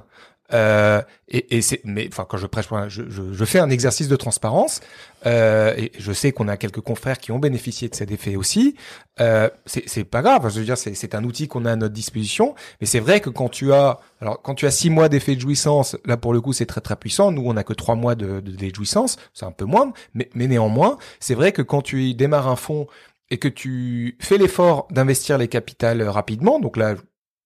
euh, 0.51 1.01
et, 1.29 1.57
et 1.57 1.61
c'est, 1.61 1.81
mais 1.85 2.07
enfin, 2.11 2.25
quand 2.29 2.37
je 2.37 2.47
prêche, 2.47 2.67
je, 2.87 3.03
je, 3.09 3.33
je, 3.33 3.45
fais 3.45 3.59
un 3.59 3.69
exercice 3.69 4.07
de 4.07 4.15
transparence. 4.15 4.81
Euh, 5.25 5.73
et 5.77 5.91
je 5.97 6.11
sais 6.11 6.31
qu'on 6.31 6.47
a 6.47 6.57
quelques 6.57 6.81
confrères 6.81 7.17
qui 7.17 7.31
ont 7.31 7.39
bénéficié 7.39 7.87
de 7.87 7.95
cet 7.95 8.11
effet 8.11 8.35
aussi. 8.35 8.75
Euh, 9.19 9.49
c'est 9.65 10.03
pas 10.03 10.21
grave. 10.21 10.49
Je 10.53 10.59
veux 10.59 10.65
dire, 10.65 10.77
c'est 10.77 11.15
un 11.15 11.23
outil 11.23 11.47
qu'on 11.47 11.65
a 11.65 11.71
à 11.71 11.75
notre 11.75 11.93
disposition. 11.93 12.55
Mais 12.81 12.87
c'est 12.87 12.99
vrai 12.99 13.21
que 13.21 13.29
quand 13.29 13.49
tu 13.49 13.73
as, 13.73 13.99
alors 14.21 14.41
quand 14.41 14.55
tu 14.55 14.65
as 14.65 14.71
six 14.71 14.89
mois 14.89 15.09
d'effet 15.09 15.35
de 15.35 15.41
jouissance, 15.41 15.97
là 16.05 16.17
pour 16.17 16.33
le 16.33 16.41
coup, 16.41 16.53
c'est 16.53 16.65
très 16.65 16.81
très 16.81 16.97
puissant. 16.97 17.31
Nous, 17.31 17.43
on 17.45 17.55
a 17.55 17.63
que 17.63 17.73
trois 17.73 17.95
mois 17.95 18.15
de, 18.15 18.41
de, 18.41 18.51
de 18.51 18.75
jouissance, 18.75 19.17
c'est 19.33 19.45
un 19.45 19.51
peu 19.51 19.65
moins. 19.65 19.93
Mais, 20.13 20.29
mais 20.35 20.47
néanmoins, 20.47 20.97
c'est 21.19 21.35
vrai 21.35 21.51
que 21.51 21.61
quand 21.61 21.81
tu 21.81 22.13
démarres 22.13 22.47
un 22.47 22.57
fonds 22.57 22.87
et 23.29 23.37
que 23.37 23.47
tu 23.47 24.17
fais 24.19 24.37
l'effort 24.37 24.87
d'investir 24.91 25.37
les 25.37 25.47
capitales 25.47 26.03
rapidement, 26.03 26.59
donc 26.59 26.77
là, 26.77 26.95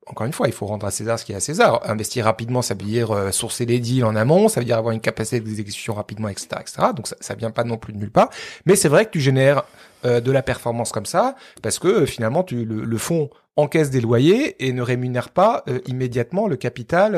encore 0.09 0.25
une 0.25 0.33
fois, 0.33 0.47
il 0.47 0.53
faut 0.53 0.65
rendre 0.65 0.85
à 0.85 0.91
César 0.91 1.19
ce 1.19 1.25
qui 1.25 1.33
est 1.33 1.35
à 1.35 1.39
César. 1.39 1.81
Investir 1.89 2.25
rapidement, 2.25 2.61
ça 2.61 2.73
veut 2.73 2.83
dire 2.83 3.11
euh, 3.11 3.31
sourcer 3.31 3.65
des 3.65 3.79
deals 3.79 4.05
en 4.05 4.15
amont, 4.15 4.47
ça 4.47 4.59
veut 4.59 4.65
dire 4.65 4.77
avoir 4.77 4.93
une 4.93 5.01
capacité 5.01 5.39
d'exécution 5.39 5.93
rapidement, 5.93 6.29
etc., 6.29 6.47
etc. 6.61 6.87
Donc 6.95 7.07
ça, 7.07 7.15
ça 7.19 7.35
vient 7.35 7.51
pas 7.51 7.63
non 7.63 7.77
plus 7.77 7.93
de 7.93 7.97
nulle 7.97 8.11
part. 8.11 8.29
Mais 8.65 8.75
c'est 8.75 8.89
vrai 8.89 9.05
que 9.05 9.11
tu 9.11 9.19
génères 9.19 9.63
euh, 10.05 10.21
de 10.21 10.31
la 10.31 10.41
performance 10.41 10.91
comme 10.91 11.05
ça, 11.05 11.35
parce 11.61 11.79
que 11.79 11.87
euh, 11.87 12.05
finalement, 12.05 12.43
tu, 12.43 12.65
le, 12.65 12.97
fonds 12.97 13.29
encaisse 13.55 13.89
des 13.89 14.01
loyers 14.01 14.65
et 14.65 14.71
ne 14.71 14.81
rémunère 14.81 15.29
pas 15.29 15.63
immédiatement 15.87 16.47
le 16.47 16.57
capital 16.57 17.15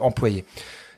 employé. 0.00 0.46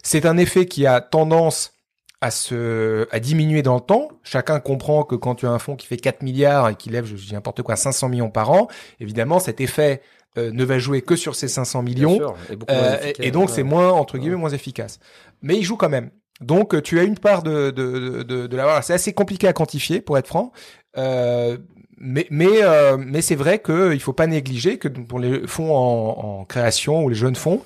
C'est 0.04 0.26
un 0.26 0.36
effet 0.36 0.66
qui 0.66 0.86
a 0.86 1.00
tendance 1.00 1.72
à 2.20 2.30
se 2.30 3.08
à 3.10 3.18
diminuer 3.18 3.62
dans 3.62 3.74
le 3.74 3.80
temps. 3.80 4.08
Chacun 4.22 4.60
comprend 4.60 5.02
que 5.02 5.16
quand 5.16 5.34
tu 5.34 5.46
as 5.46 5.50
un 5.50 5.58
fonds 5.58 5.74
qui 5.74 5.88
fait 5.88 5.96
4 5.96 6.22
milliards 6.22 6.68
et 6.68 6.76
qui 6.76 6.88
lève, 6.88 7.04
je 7.04 7.14
dis 7.14 7.32
n'importe 7.34 7.62
quoi, 7.62 7.74
500 7.74 8.08
millions 8.08 8.30
par 8.30 8.52
an, 8.52 8.68
évidemment, 9.00 9.40
cet 9.40 9.60
effet 9.60 10.00
euh, 10.38 10.50
ne 10.50 10.64
va 10.64 10.78
jouer 10.78 11.02
que 11.02 11.16
sur 11.16 11.34
ces 11.34 11.48
500 11.48 11.82
millions. 11.82 12.34
et, 12.50 12.56
euh, 12.70 13.30
donc, 13.30 13.50
c'est 13.50 13.62
moins, 13.62 13.90
entre 13.90 14.18
guillemets, 14.18 14.36
moins 14.36 14.50
efficace. 14.50 14.98
Mais 15.42 15.56
il 15.56 15.62
joue 15.62 15.76
quand 15.76 15.88
même. 15.90 16.10
Donc, 16.40 16.74
euh, 16.74 16.80
tu 16.80 16.98
as 16.98 17.02
une 17.04 17.18
part 17.18 17.42
de, 17.42 17.70
de, 17.70 18.22
de, 18.22 18.46
de, 18.46 18.56
la... 18.56 18.82
C'est 18.82 18.94
assez 18.94 19.12
compliqué 19.12 19.46
à 19.46 19.52
quantifier, 19.52 20.00
pour 20.00 20.16
être 20.18 20.26
franc. 20.26 20.52
Euh, 20.96 21.58
mais 21.98 22.26
mais, 22.30 22.60
mais 22.98 23.22
c'est 23.22 23.36
vrai 23.36 23.60
qu'il 23.60 24.00
faut 24.00 24.12
pas 24.12 24.26
négliger 24.26 24.78
que 24.78 24.88
pour 24.88 25.20
les 25.20 25.46
fonds 25.46 25.72
en, 25.72 26.40
en 26.40 26.44
création 26.44 27.04
ou 27.04 27.08
les 27.08 27.14
jeunes 27.14 27.36
fonds, 27.36 27.62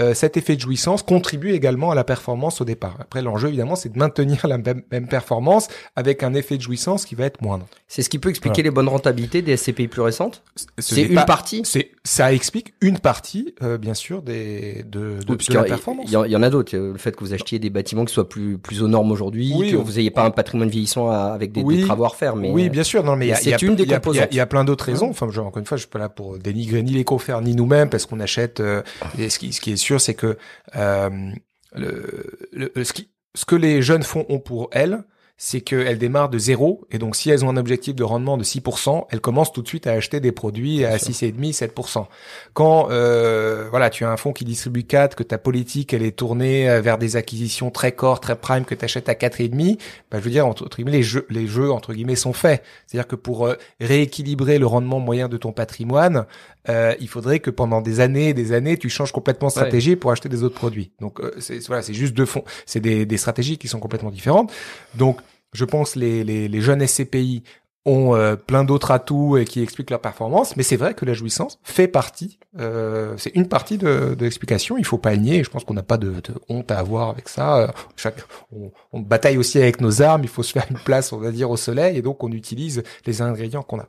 euh, 0.00 0.14
cet 0.14 0.36
effet 0.36 0.56
de 0.56 0.60
jouissance 0.60 1.02
contribue 1.02 1.52
également 1.52 1.90
à 1.90 1.94
la 1.94 2.04
performance 2.04 2.60
au 2.60 2.64
départ. 2.64 2.96
Après, 3.00 3.22
l'enjeu, 3.22 3.48
évidemment, 3.48 3.76
c'est 3.76 3.92
de 3.92 3.98
maintenir 3.98 4.46
la 4.48 4.58
même, 4.58 4.82
performance 5.08 5.68
avec 5.96 6.22
un 6.22 6.34
effet 6.34 6.56
de 6.56 6.62
jouissance 6.62 7.04
qui 7.04 7.14
va 7.14 7.24
être 7.24 7.42
moindre. 7.42 7.66
C'est 7.88 8.02
ce 8.02 8.08
qui 8.08 8.18
peut 8.18 8.30
expliquer 8.30 8.62
les 8.62 8.70
bonnes 8.70 8.88
rentabilités 8.88 9.42
des 9.42 9.56
SCPI 9.56 9.88
plus 9.88 10.02
récentes? 10.02 10.42
C'est 10.78 11.02
une 11.02 11.24
partie? 11.24 11.62
C'est 11.64 11.90
Ça 12.04 12.32
explique 12.32 12.74
une 12.80 12.98
partie, 12.98 13.54
euh, 13.62 13.78
bien 13.78 13.94
sûr, 13.94 14.22
des, 14.22 14.84
de, 14.86 15.18
de, 15.26 15.54
la 15.54 15.64
performance. 15.64 16.06
Il 16.08 16.12
y, 16.12 16.36
en 16.36 16.42
a 16.42 16.50
d'autres. 16.50 16.76
Le 16.76 16.96
fait 16.98 17.14
que 17.14 17.20
vous 17.20 17.34
achetiez 17.34 17.58
des 17.58 17.70
bâtiments 17.70 18.04
qui 18.04 18.14
soient 18.14 18.28
plus, 18.28 18.58
plus 18.58 18.82
aux 18.82 18.88
normes 18.88 19.10
aujourd'hui, 19.10 19.52
que 19.70 19.76
vous 19.76 19.92
n'ayez 19.92 20.10
pas 20.10 20.24
un 20.24 20.30
patrimoine 20.30 20.68
vieillissant 20.68 21.10
avec 21.10 21.52
des, 21.52 21.82
travaux 21.82 22.04
à 22.04 22.08
refaire. 22.08 22.36
Mais, 22.36 22.50
oui, 22.50 22.68
bien 22.68 22.84
sûr. 22.84 23.02
Non, 23.02 23.16
mais 23.16 23.34
c'est 23.34 23.60
une 23.62 23.74
des 23.74 23.86
composantes. 23.86 24.28
Il 24.30 24.36
y, 24.36 24.40
a 24.40 24.46
plein 24.46 24.64
d'autres 24.64 24.84
raisons. 24.84 25.10
Enfin, 25.10 25.26
encore 25.26 25.58
une 25.58 25.66
fois, 25.66 25.76
je 25.76 25.82
suis 25.82 25.90
pas 25.90 25.98
là 25.98 26.08
pour 26.08 26.38
dénigrer 26.38 26.82
ni 26.82 26.92
les 26.92 27.04
confrères 27.04 27.40
ni 27.40 27.54
nous-mêmes 27.54 27.90
parce 27.90 28.06
qu'on 28.06 28.20
achète 28.20 28.60
euh, 28.60 28.82
ce, 29.16 29.38
qui, 29.38 29.52
ce 29.52 29.60
qui 29.60 29.72
est 29.72 29.76
sûr 29.76 29.89
c'est 29.98 30.14
que 30.14 30.36
euh, 30.76 31.32
ce, 31.74 33.02
ce 33.34 33.44
que 33.44 33.56
les 33.56 33.82
jeunes 33.82 34.02
fonds 34.02 34.26
ont 34.28 34.40
pour 34.40 34.68
elles, 34.72 35.04
c'est 35.42 35.62
qu'elles 35.62 35.96
démarrent 35.96 36.28
de 36.28 36.38
zéro, 36.38 36.86
et 36.90 36.98
donc 36.98 37.16
si 37.16 37.30
elles 37.30 37.46
ont 37.46 37.48
un 37.48 37.56
objectif 37.56 37.94
de 37.94 38.04
rendement 38.04 38.36
de 38.36 38.44
6%, 38.44 39.06
elles 39.08 39.22
commencent 39.22 39.54
tout 39.54 39.62
de 39.62 39.68
suite 39.68 39.86
à 39.86 39.92
acheter 39.92 40.20
des 40.20 40.32
produits 40.32 40.84
à 40.84 40.98
6,5, 40.98 41.56
7%. 41.56 42.04
Quand 42.52 42.88
euh, 42.90 43.66
voilà, 43.70 43.88
tu 43.88 44.04
as 44.04 44.10
un 44.10 44.18
fonds 44.18 44.34
qui 44.34 44.44
distribue 44.44 44.84
4, 44.84 45.16
que 45.16 45.22
ta 45.22 45.38
politique 45.38 45.94
elle 45.94 46.02
est 46.02 46.14
tournée 46.14 46.68
euh, 46.68 46.82
vers 46.82 46.98
des 46.98 47.16
acquisitions 47.16 47.70
très 47.70 47.92
core, 47.92 48.20
très 48.20 48.36
prime, 48.36 48.66
que 48.66 48.74
tu 48.74 48.84
achètes 48.84 49.08
à 49.08 49.14
4,5, 49.14 49.78
bah, 50.10 50.18
je 50.18 50.24
veux 50.24 50.30
dire, 50.30 50.46
entre, 50.46 50.68
guillemets, 50.68 50.90
les 50.90 51.02
jeux, 51.02 51.26
les 51.30 51.46
jeux 51.46 51.72
entre 51.72 51.94
guillemets 51.94 52.16
sont 52.16 52.34
faits. 52.34 52.62
C'est-à-dire 52.86 53.08
que 53.08 53.16
pour 53.16 53.46
euh, 53.46 53.54
rééquilibrer 53.80 54.58
le 54.58 54.66
rendement 54.66 55.00
moyen 55.00 55.28
de 55.30 55.38
ton 55.38 55.52
patrimoine, 55.52 56.26
euh, 56.68 56.94
il 57.00 57.08
faudrait 57.08 57.40
que 57.40 57.50
pendant 57.50 57.80
des 57.80 58.00
années 58.00 58.28
et 58.28 58.34
des 58.34 58.52
années, 58.52 58.76
tu 58.76 58.90
changes 58.90 59.12
complètement 59.12 59.48
de 59.48 59.52
stratégie 59.52 59.96
pour 59.96 60.12
acheter 60.12 60.28
des 60.28 60.42
autres 60.42 60.54
produits. 60.54 60.90
Donc 61.00 61.20
euh, 61.20 61.32
c'est 61.38 61.66
voilà, 61.66 61.82
c'est 61.82 61.94
juste 61.94 62.14
deux 62.14 62.26
fonds, 62.26 62.44
c'est 62.66 62.80
des, 62.80 63.06
des 63.06 63.16
stratégies 63.16 63.56
qui 63.56 63.68
sont 63.68 63.80
complètement 63.80 64.10
différentes. 64.10 64.52
Donc 64.94 65.20
je 65.52 65.64
pense 65.64 65.96
les, 65.96 66.24
les, 66.24 66.60
jeunes 66.60 66.86
SCPI 66.86 67.42
ont 67.86 68.14
euh, 68.14 68.36
plein 68.36 68.64
d'autres 68.64 68.90
atouts 68.90 69.38
et 69.38 69.44
qui 69.44 69.62
expliquent 69.62 69.90
leur 69.90 70.00
performance, 70.00 70.56
mais 70.56 70.62
c'est 70.62 70.76
vrai 70.76 70.94
que 70.94 71.04
la 71.04 71.14
jouissance 71.14 71.58
fait 71.62 71.88
partie, 71.88 72.38
euh, 72.58 73.14
c'est 73.16 73.34
une 73.34 73.48
partie 73.48 73.78
de, 73.78 74.16
l'explication. 74.20 74.76
Il 74.76 74.84
faut 74.84 74.98
pas 74.98 75.16
nier. 75.16 75.42
Je 75.42 75.50
pense 75.50 75.64
qu'on 75.64 75.74
n'a 75.74 75.82
pas 75.82 75.96
de, 75.96 76.14
honte 76.48 76.70
à 76.70 76.78
avoir 76.78 77.08
avec 77.08 77.28
ça. 77.28 77.72
Chaque, 77.96 78.22
on, 78.52 78.70
on, 78.92 79.00
bataille 79.00 79.38
aussi 79.38 79.58
avec 79.58 79.80
nos 79.80 80.02
armes. 80.02 80.22
Il 80.24 80.28
faut 80.28 80.42
se 80.42 80.52
faire 80.52 80.66
une 80.70 80.78
place, 80.78 81.12
on 81.12 81.18
va 81.18 81.30
dire, 81.30 81.50
au 81.50 81.56
soleil, 81.56 81.96
et 81.96 82.02
donc 82.02 82.22
on 82.22 82.30
utilise 82.32 82.82
les 83.06 83.22
ingrédients 83.22 83.62
qu'on 83.62 83.80
a. 83.80 83.88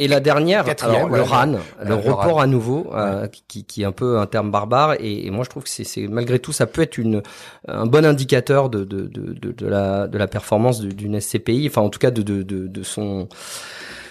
Et 0.00 0.08
la 0.08 0.20
dernière, 0.20 0.64
alors, 0.80 1.10
le 1.10 1.20
RAN, 1.20 1.58
le, 1.84 1.94
report 1.94 2.40
à 2.40 2.46
nouveau, 2.46 2.90
euh, 2.94 3.26
qui, 3.48 3.64
qui, 3.64 3.82
est 3.82 3.84
un 3.84 3.92
peu 3.92 4.18
un 4.18 4.24
terme 4.24 4.50
barbare. 4.50 4.94
Et, 4.98 5.30
moi, 5.30 5.44
je 5.44 5.50
trouve 5.50 5.64
que 5.64 5.68
c'est 5.68 6.08
malgré 6.08 6.38
tout, 6.38 6.52
ça 6.52 6.66
peut 6.66 6.80
être 6.80 6.96
une, 6.96 7.22
un 7.68 7.84
bon 7.84 8.06
indicateur 8.06 8.70
de, 8.70 8.84
de, 8.84 9.02
de, 9.02 9.52
de, 9.52 9.66
la, 9.66 10.08
de 10.08 10.16
la 10.16 10.26
performance 10.26 10.80
d'une 10.80 11.20
SCPI, 11.20 11.66
enfin 11.68 11.82
en 11.82 11.90
tout 11.90 11.98
cas 11.98 12.10
de, 12.10 12.22
de, 12.22 12.42
de, 12.42 12.82
son, 12.82 13.28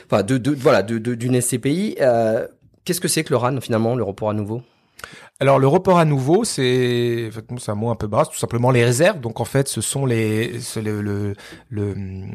enfin 0.06 0.22
de, 0.22 0.38
de 0.38 0.52
voilà, 0.52 0.84
d'une 0.84 1.42
SCPI. 1.42 1.96
Euh, 2.02 2.46
Qu'est-ce 2.86 3.02
que 3.02 3.08
c'est 3.08 3.24
que 3.24 3.32
le 3.32 3.38
RAN 3.38 3.60
finalement, 3.60 3.96
le 3.96 4.04
report 4.04 4.30
à 4.30 4.34
nouveau? 4.36 4.62
Alors 5.42 5.58
le 5.58 5.68
report 5.68 6.00
à 6.00 6.06
nouveau, 6.06 6.44
c'est 6.44 7.30
c'est 7.60 7.72
un 7.72 7.76
mot 7.76 7.90
un 7.92 7.96
peu 7.96 8.08
bras, 8.08 8.26
tout 8.26 8.38
simplement 8.38 8.72
les 8.72 8.84
réserves. 8.84 9.22
Donc 9.22 9.40
en 9.40 9.46
fait, 9.46 9.70
ce 9.70 9.80
sont 9.80 10.06
les 10.06 10.60
le 10.76 11.02
le, 11.02 11.34
le, 11.70 12.26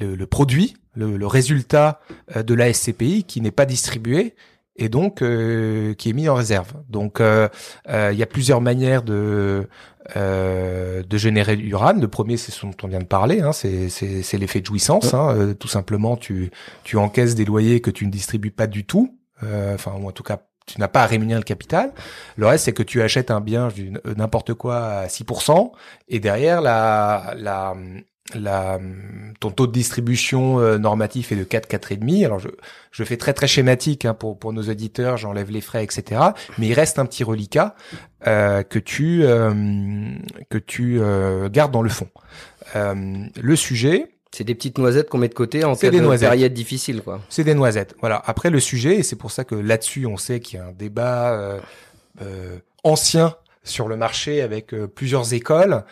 le, 0.00 0.26
produit, 0.26 0.76
le, 0.94 1.26
résultat 1.26 2.00
euh, 2.36 2.42
de 2.42 2.52
la 2.52 2.70
SCPI 2.72 3.24
qui 3.24 3.40
n'est 3.40 3.50
pas 3.50 3.64
distribué 3.64 4.34
et 4.76 4.90
donc 4.90 5.22
euh, 5.22 5.94
qui 5.94 6.10
est 6.10 6.12
mis 6.12 6.28
en 6.28 6.34
réserve. 6.34 6.74
Donc 6.90 7.20
euh, 7.20 7.48
il 7.88 8.18
y 8.18 8.22
a 8.22 8.26
plusieurs 8.26 8.60
manières 8.60 9.02
de 9.02 9.66
de 10.14 11.16
générer 11.16 11.56
du 11.56 11.74
RAN. 11.74 11.94
Le 11.94 12.08
premier, 12.08 12.36
c'est 12.36 12.52
ce 12.52 12.66
dont 12.66 12.76
on 12.82 12.88
vient 12.88 12.98
de 12.98 13.04
parler, 13.04 13.40
hein, 13.40 13.52
c'est 13.52 13.88
c'est 13.88 14.36
l'effet 14.36 14.60
de 14.60 14.66
jouissance. 14.66 15.14
Hein. 15.14 15.54
tout 15.58 15.68
simplement, 15.68 16.18
tu 16.18 16.50
tu 16.84 16.98
encaisses 16.98 17.34
des 17.34 17.46
loyers 17.46 17.80
que 17.80 17.90
tu 17.90 18.04
ne 18.04 18.10
distribues 18.10 18.50
pas 18.50 18.66
du 18.66 18.84
tout. 18.84 19.16
Enfin, 19.74 19.94
ou 19.98 20.06
en 20.06 20.12
tout 20.12 20.22
cas 20.22 20.38
tu 20.66 20.80
n'as 20.80 20.88
pas 20.88 21.02
à 21.02 21.06
rémunérer 21.06 21.40
le 21.40 21.44
capital. 21.44 21.92
Le 22.36 22.46
reste, 22.46 22.64
c'est 22.66 22.72
que 22.72 22.82
tu 22.82 23.02
achètes 23.02 23.30
un 23.30 23.40
bien, 23.40 23.68
n'importe 24.16 24.54
quoi 24.54 24.76
à 24.76 25.06
6%, 25.06 25.72
et 26.08 26.20
derrière, 26.20 26.60
la, 26.60 27.34
la, 27.36 27.74
la, 28.34 28.78
ton 29.40 29.50
taux 29.50 29.66
de 29.66 29.72
distribution 29.72 30.60
euh, 30.60 30.78
normatif 30.78 31.32
est 31.32 31.36
de 31.36 31.44
4, 31.44 31.68
4,5. 31.68 32.24
Alors, 32.24 32.38
je, 32.38 32.48
je 32.90 33.04
fais 33.04 33.16
très, 33.16 33.32
très 33.32 33.46
schématique 33.46 34.04
hein, 34.04 34.14
pour, 34.14 34.38
pour 34.38 34.52
nos 34.52 34.62
auditeurs, 34.62 35.16
j'enlève 35.16 35.50
les 35.50 35.60
frais, 35.60 35.84
etc. 35.84 36.20
Mais 36.58 36.68
il 36.68 36.74
reste 36.74 36.98
un 36.98 37.06
petit 37.06 37.24
reliquat 37.24 37.74
euh, 38.26 38.62
que 38.62 38.78
tu, 38.78 39.22
euh, 39.24 39.52
que 40.50 40.58
tu 40.58 41.00
gardes 41.50 41.72
dans 41.72 41.82
le 41.82 41.90
fond. 41.90 42.08
le 42.74 43.56
sujet, 43.56 44.11
c'est 44.34 44.44
des 44.44 44.54
petites 44.54 44.78
noisettes 44.78 45.08
qu'on 45.10 45.18
met 45.18 45.28
de 45.28 45.34
côté 45.34 45.64
en 45.64 45.76
cas 45.76 45.90
des 45.90 45.98
de 45.98 46.02
noisettes. 46.02 46.30
période 46.30 46.54
difficile, 46.54 47.02
quoi. 47.02 47.20
C'est 47.28 47.44
des 47.44 47.54
noisettes. 47.54 47.94
Voilà. 48.00 48.22
Après 48.24 48.50
le 48.50 48.60
sujet, 48.60 48.96
et 48.96 49.02
c'est 49.02 49.16
pour 49.16 49.30
ça 49.30 49.44
que 49.44 49.54
là-dessus, 49.54 50.06
on 50.06 50.16
sait 50.16 50.40
qu'il 50.40 50.58
y 50.58 50.62
a 50.62 50.66
un 50.66 50.72
débat 50.72 51.32
euh, 51.32 51.60
euh, 52.22 52.58
ancien 52.82 53.36
sur 53.64 53.86
le 53.88 53.96
marché 53.96 54.42
avec 54.42 54.74
plusieurs 54.96 55.34
écoles. 55.34 55.84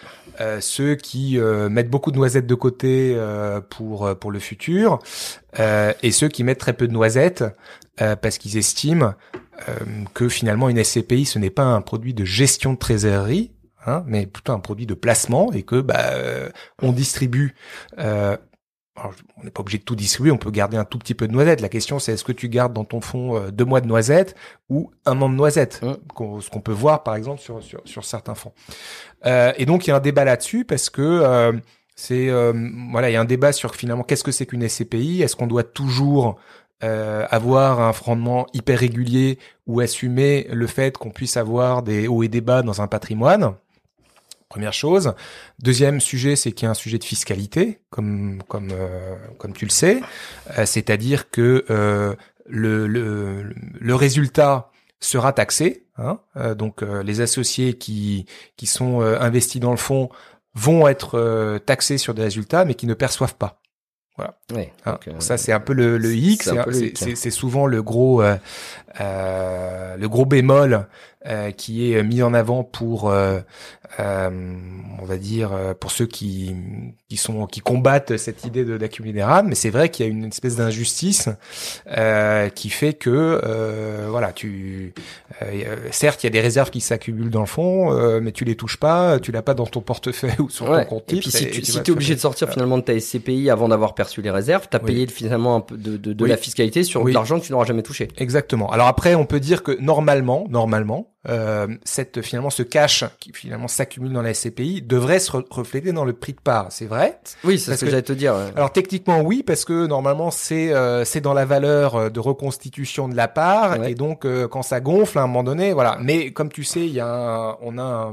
ceux 0.59 0.97
qui 0.97 1.39
mettent 1.39 1.89
beaucoup 1.89 2.11
de 2.11 2.17
noisettes 2.17 2.49
de 2.49 2.55
côté 2.57 3.17
pour 3.69 4.13
pour 4.19 4.33
le 4.33 4.41
futur 4.41 4.99
et 5.57 6.11
ceux 6.11 6.27
qui 6.27 6.43
mettent 6.43 6.59
très 6.59 6.73
peu 6.73 6.89
de 6.89 6.93
noisettes 6.93 7.45
parce 7.97 8.39
qu'ils 8.39 8.57
estiment 8.57 9.15
que 10.15 10.29
finalement 10.29 10.69
une 10.69 10.83
SCPI 10.83 11.27
ce 11.27 11.39
n'est 11.39 11.51
pas 11.51 11.63
un 11.63 11.81
produit 11.81 12.13
de 12.13 12.25
gestion 12.25 12.73
de 12.73 12.79
trésorerie 12.79 13.53
hein, 13.87 14.05
mais 14.07 14.27
plutôt 14.27 14.53
un 14.53 14.61
produit 14.61 14.87
de 14.87 14.95
placement 14.95 15.53
et 15.53 15.63
que 15.63 15.81
bah, 15.81 16.13
on 16.83 16.93
distribue 16.93 17.55
euh, 17.99 18.37
on 19.37 19.45
n'est 19.45 19.51
pas 19.51 19.61
obligé 19.61 19.79
de 19.79 19.85
tout 19.85 19.97
distribuer, 19.97 20.31
on 20.31 20.39
peut 20.39 20.51
garder 20.51 20.77
un 20.77 20.85
tout 20.85 20.99
petit 20.99 21.15
peu 21.15 21.27
de 21.29 21.33
noisettes. 21.33 21.61
La 21.61 21.69
question, 21.69 21.99
c'est 21.99 22.13
est-ce 22.13 22.25
que 22.25 22.33
tu 22.33 22.49
gardes 22.49 22.73
dans 22.73 22.85
ton 22.85 23.01
fond 23.01 23.37
euh, 23.37 23.51
deux 23.51 23.65
mois 23.65 23.81
de 23.81 23.87
noisettes 23.87 24.35
ou 24.69 24.91
un 25.07 25.21
an 25.23 25.29
de 25.29 25.35
noisettes, 25.35 25.83
mmh. 25.83 26.41
ce 26.41 26.51
qu'on 26.51 26.61
peut 26.61 26.73
voir 26.73 27.03
par 27.03 27.15
exemple 27.15 27.41
sur, 27.41 27.63
sur, 27.63 27.81
sur 27.85 28.05
certains 28.05 28.35
fonds. 28.35 28.53
Euh, 29.27 29.53
et 29.57 29.67
donc 29.67 29.87
il 29.87 29.91
y 29.91 29.93
a 29.93 29.97
un 29.97 30.01
débat 30.01 30.25
là-dessus 30.25 30.65
parce 30.65 30.91
que 30.91 31.03
euh, 31.03 31.53
c'est 31.97 32.29
euh, 32.29 32.53
voilà, 32.93 33.11
il 33.11 33.13
y 33.13 33.17
a 33.17 33.21
un 33.21 33.27
débat 33.27 33.53
sur 33.53 33.75
finalement 33.75 34.05
qu'est-ce 34.05 34.25
que 34.25 34.33
c'est 34.33 34.47
qu'une 34.47 34.69
SCPI. 34.69 35.23
Est-ce 35.23 35.37
qu'on 35.37 35.47
doit 35.47 35.65
toujours 35.65 36.39
avoir 36.83 37.79
un 37.83 37.91
rendement 37.91 38.47
hyper 38.55 38.79
régulier 38.79 39.39
ou 39.67 39.81
assumer 39.81 40.49
le 40.51 40.67
fait 40.67 40.97
qu'on 40.97 41.11
puisse 41.11 41.37
avoir 41.37 41.83
des 41.83 42.09
hauts 42.09 42.23
et 42.23 42.29
des 42.29 42.41
bas 42.41 42.63
dans 42.63 42.81
un 42.81 42.87
patrimoine? 42.87 43.53
Première 44.51 44.73
chose. 44.73 45.15
Deuxième 45.61 46.01
sujet, 46.01 46.35
c'est 46.35 46.51
qu'il 46.51 46.67
y 46.67 46.69
a 46.69 46.73
un 46.73 46.75
sujet 46.75 46.99
de 46.99 47.05
fiscalité, 47.05 47.79
comme 47.89 48.43
comme 48.49 48.71
euh, 48.73 49.15
comme 49.39 49.53
tu 49.53 49.65
le 49.65 49.71
sais, 49.71 50.01
euh, 50.59 50.67
c'est-à-dire 50.67 51.31
que 51.31 51.65
euh, 51.71 52.17
le, 52.49 52.89
le, 52.89 53.55
le 53.55 53.95
résultat 53.95 54.73
sera 54.99 55.33
taxé. 55.33 55.87
Hein, 55.99 56.19
donc 56.57 56.83
les 56.83 57.21
associés 57.21 57.75
qui 57.75 58.27
qui 58.57 58.67
sont 58.67 59.03
investis 59.03 59.61
dans 59.61 59.71
le 59.71 59.77
fonds 59.77 60.09
vont 60.55 60.89
être 60.89 61.59
taxés 61.65 61.99
sur 61.99 62.15
des 62.15 62.23
résultats, 62.23 62.65
mais 62.65 62.75
qui 62.75 62.87
ne 62.87 62.95
perçoivent 62.95 63.37
pas. 63.37 63.61
Voilà. 64.17 64.37
Hein, 64.85 64.99
ça 65.21 65.39
c'est 65.39 65.53
un 65.53 65.61
peu 65.61 65.75
le, 65.75 65.97
le 65.97 66.15
X, 66.15 66.51
c'est 66.93 67.31
souvent 67.31 67.67
le 67.67 67.83
gros 67.83 68.23
le 68.99 70.07
gros 70.07 70.25
bémol 70.25 70.89
qui 71.57 71.93
est 71.93 72.03
mis 72.03 72.23
en 72.23 72.33
avant 72.33 72.65
pour 72.65 73.13
euh, 73.99 74.21
on 75.01 75.05
va 75.05 75.17
dire 75.17 75.53
euh, 75.53 75.75
pour 75.75 75.91
ceux 75.91 76.07
qui 76.07 76.55
qui 77.09 77.17
sont 77.17 77.47
qui 77.47 77.61
combattent 77.61 78.17
cette 78.17 78.45
idée 78.45 78.65
de 78.65 78.79
d'accumuler 78.79 79.13
des 79.13 79.23
rames. 79.23 79.49
Mais 79.49 79.55
c'est 79.55 79.71
vrai 79.71 79.89
qu'il 79.89 80.07
y 80.07 80.09
a 80.09 80.13
une 80.13 80.25
espèce 80.25 80.57
d'injustice 80.57 81.29
euh, 81.89 82.49
qui 82.51 82.71
fait 82.71 82.93
que 82.93 83.41
euh, 83.45 84.07
voilà 84.09 84.33
tu 84.33 84.95
euh, 85.43 85.77
certes 85.91 86.23
il 86.23 86.27
y 86.27 86.29
a 86.29 86.31
des 86.31 86.41
réserves 86.41 86.71
qui 86.71 86.81
s'accumulent 86.81 87.31
dans 87.31 87.41
le 87.41 87.47
fond 87.47 88.21
mais 88.21 88.33
tu 88.33 88.45
les 88.45 88.55
touches 88.55 88.77
pas 88.77 89.19
tu 89.19 89.33
l'as 89.33 89.43
pas 89.43 89.55
dans 89.55 89.67
ton 89.67 89.81
portefeuille 89.81 90.35
ou 90.39 90.49
sur 90.49 90.67
ton 90.67 90.85
compte 90.85 91.13
et 91.13 91.17
puis 91.19 91.31
si 91.31 91.51
tu, 91.51 91.65
si 91.65 91.79
es 91.79 91.91
obligé 91.91 92.15
de 92.15 92.21
sortir 92.21 92.49
finalement 92.51 92.79
de 92.79 92.83
ta 92.83 92.99
SCPI 92.99 93.51
avant 93.51 93.69
d'avoir 93.69 93.95
perçu 93.95 94.23
les 94.23 94.31
réserves 94.31 94.69
t'as 94.71 94.79
as 94.79 94.81
payé 94.81 95.07
finalement 95.07 95.57
un 95.57 95.61
peu 95.61 95.77
de, 95.77 95.97
de, 95.97 96.13
de 96.13 96.25
la 96.25 96.37
fiscalité 96.37 96.85
sur 96.85 97.07
l'argent 97.09 97.41
que 97.41 97.45
tu 97.45 97.53
n'auras 97.53 97.65
jamais 97.65 97.83
touché. 97.83 98.09
Exactement. 98.17 98.71
Alors 98.71 98.87
après 98.87 99.15
on 99.15 99.27
peut 99.27 99.41
dire 99.41 99.63
que 99.63 99.73
normalement 99.81 100.47
normalement 100.49 101.10
euh, 101.29 101.67
cette 101.85 102.23
finalement 102.23 102.49
ce 102.49 102.63
cash 102.63 103.05
qui 103.19 103.31
finalement 103.35 103.69
s'accumule 103.69 104.13
dans 104.13 104.23
la 104.23 104.33
SCPI 104.33 104.81
devrait 104.81 105.19
se 105.19 105.31
refléter 105.51 105.93
dans 105.93 106.07
le 106.07 106.15
prix 106.15 106.33
de 106.33 106.41
part. 106.41 106.69
C'est 106.71 106.87
vrai? 106.87 107.21
Oui, 107.45 107.59
c'est 107.59 107.77
ce 107.77 107.85
que, 107.85 107.91
j'allais 107.91 108.03
te 108.03 108.15
dire. 108.15 108.35
Alors 108.57 108.73
techniquement 108.73 109.21
oui, 109.21 109.43
parce 109.43 109.67
que 109.67 109.87
normalement 109.87 110.31
c'est 110.31 110.73
euh, 110.73 111.05
c'est 111.05 111.21
dans 111.21 111.35
la 111.35 111.45
valeur 111.45 111.95
euh, 111.95 112.09
de 112.09 112.21
reconstitution 112.21 113.07
de 113.07 113.15
la 113.15 113.29
part 113.29 113.85
et 113.85 113.95
donc 113.95 114.25
euh, 114.25 114.49
quand 114.49 114.63
ça 114.63 114.81
gonfle 114.81 115.19
à 115.19 115.23
un 115.23 115.27
moment 115.27 115.45
donné, 115.45 115.75
voilà. 115.75 115.99
Mais 116.01 116.33
comme 116.33 116.51
tu 116.51 116.65
sais, 116.65 116.87
il 116.87 116.93
y 116.93 117.01
a 117.01 117.07
un, 117.07 117.57
on 117.61 117.79
a 117.79 118.13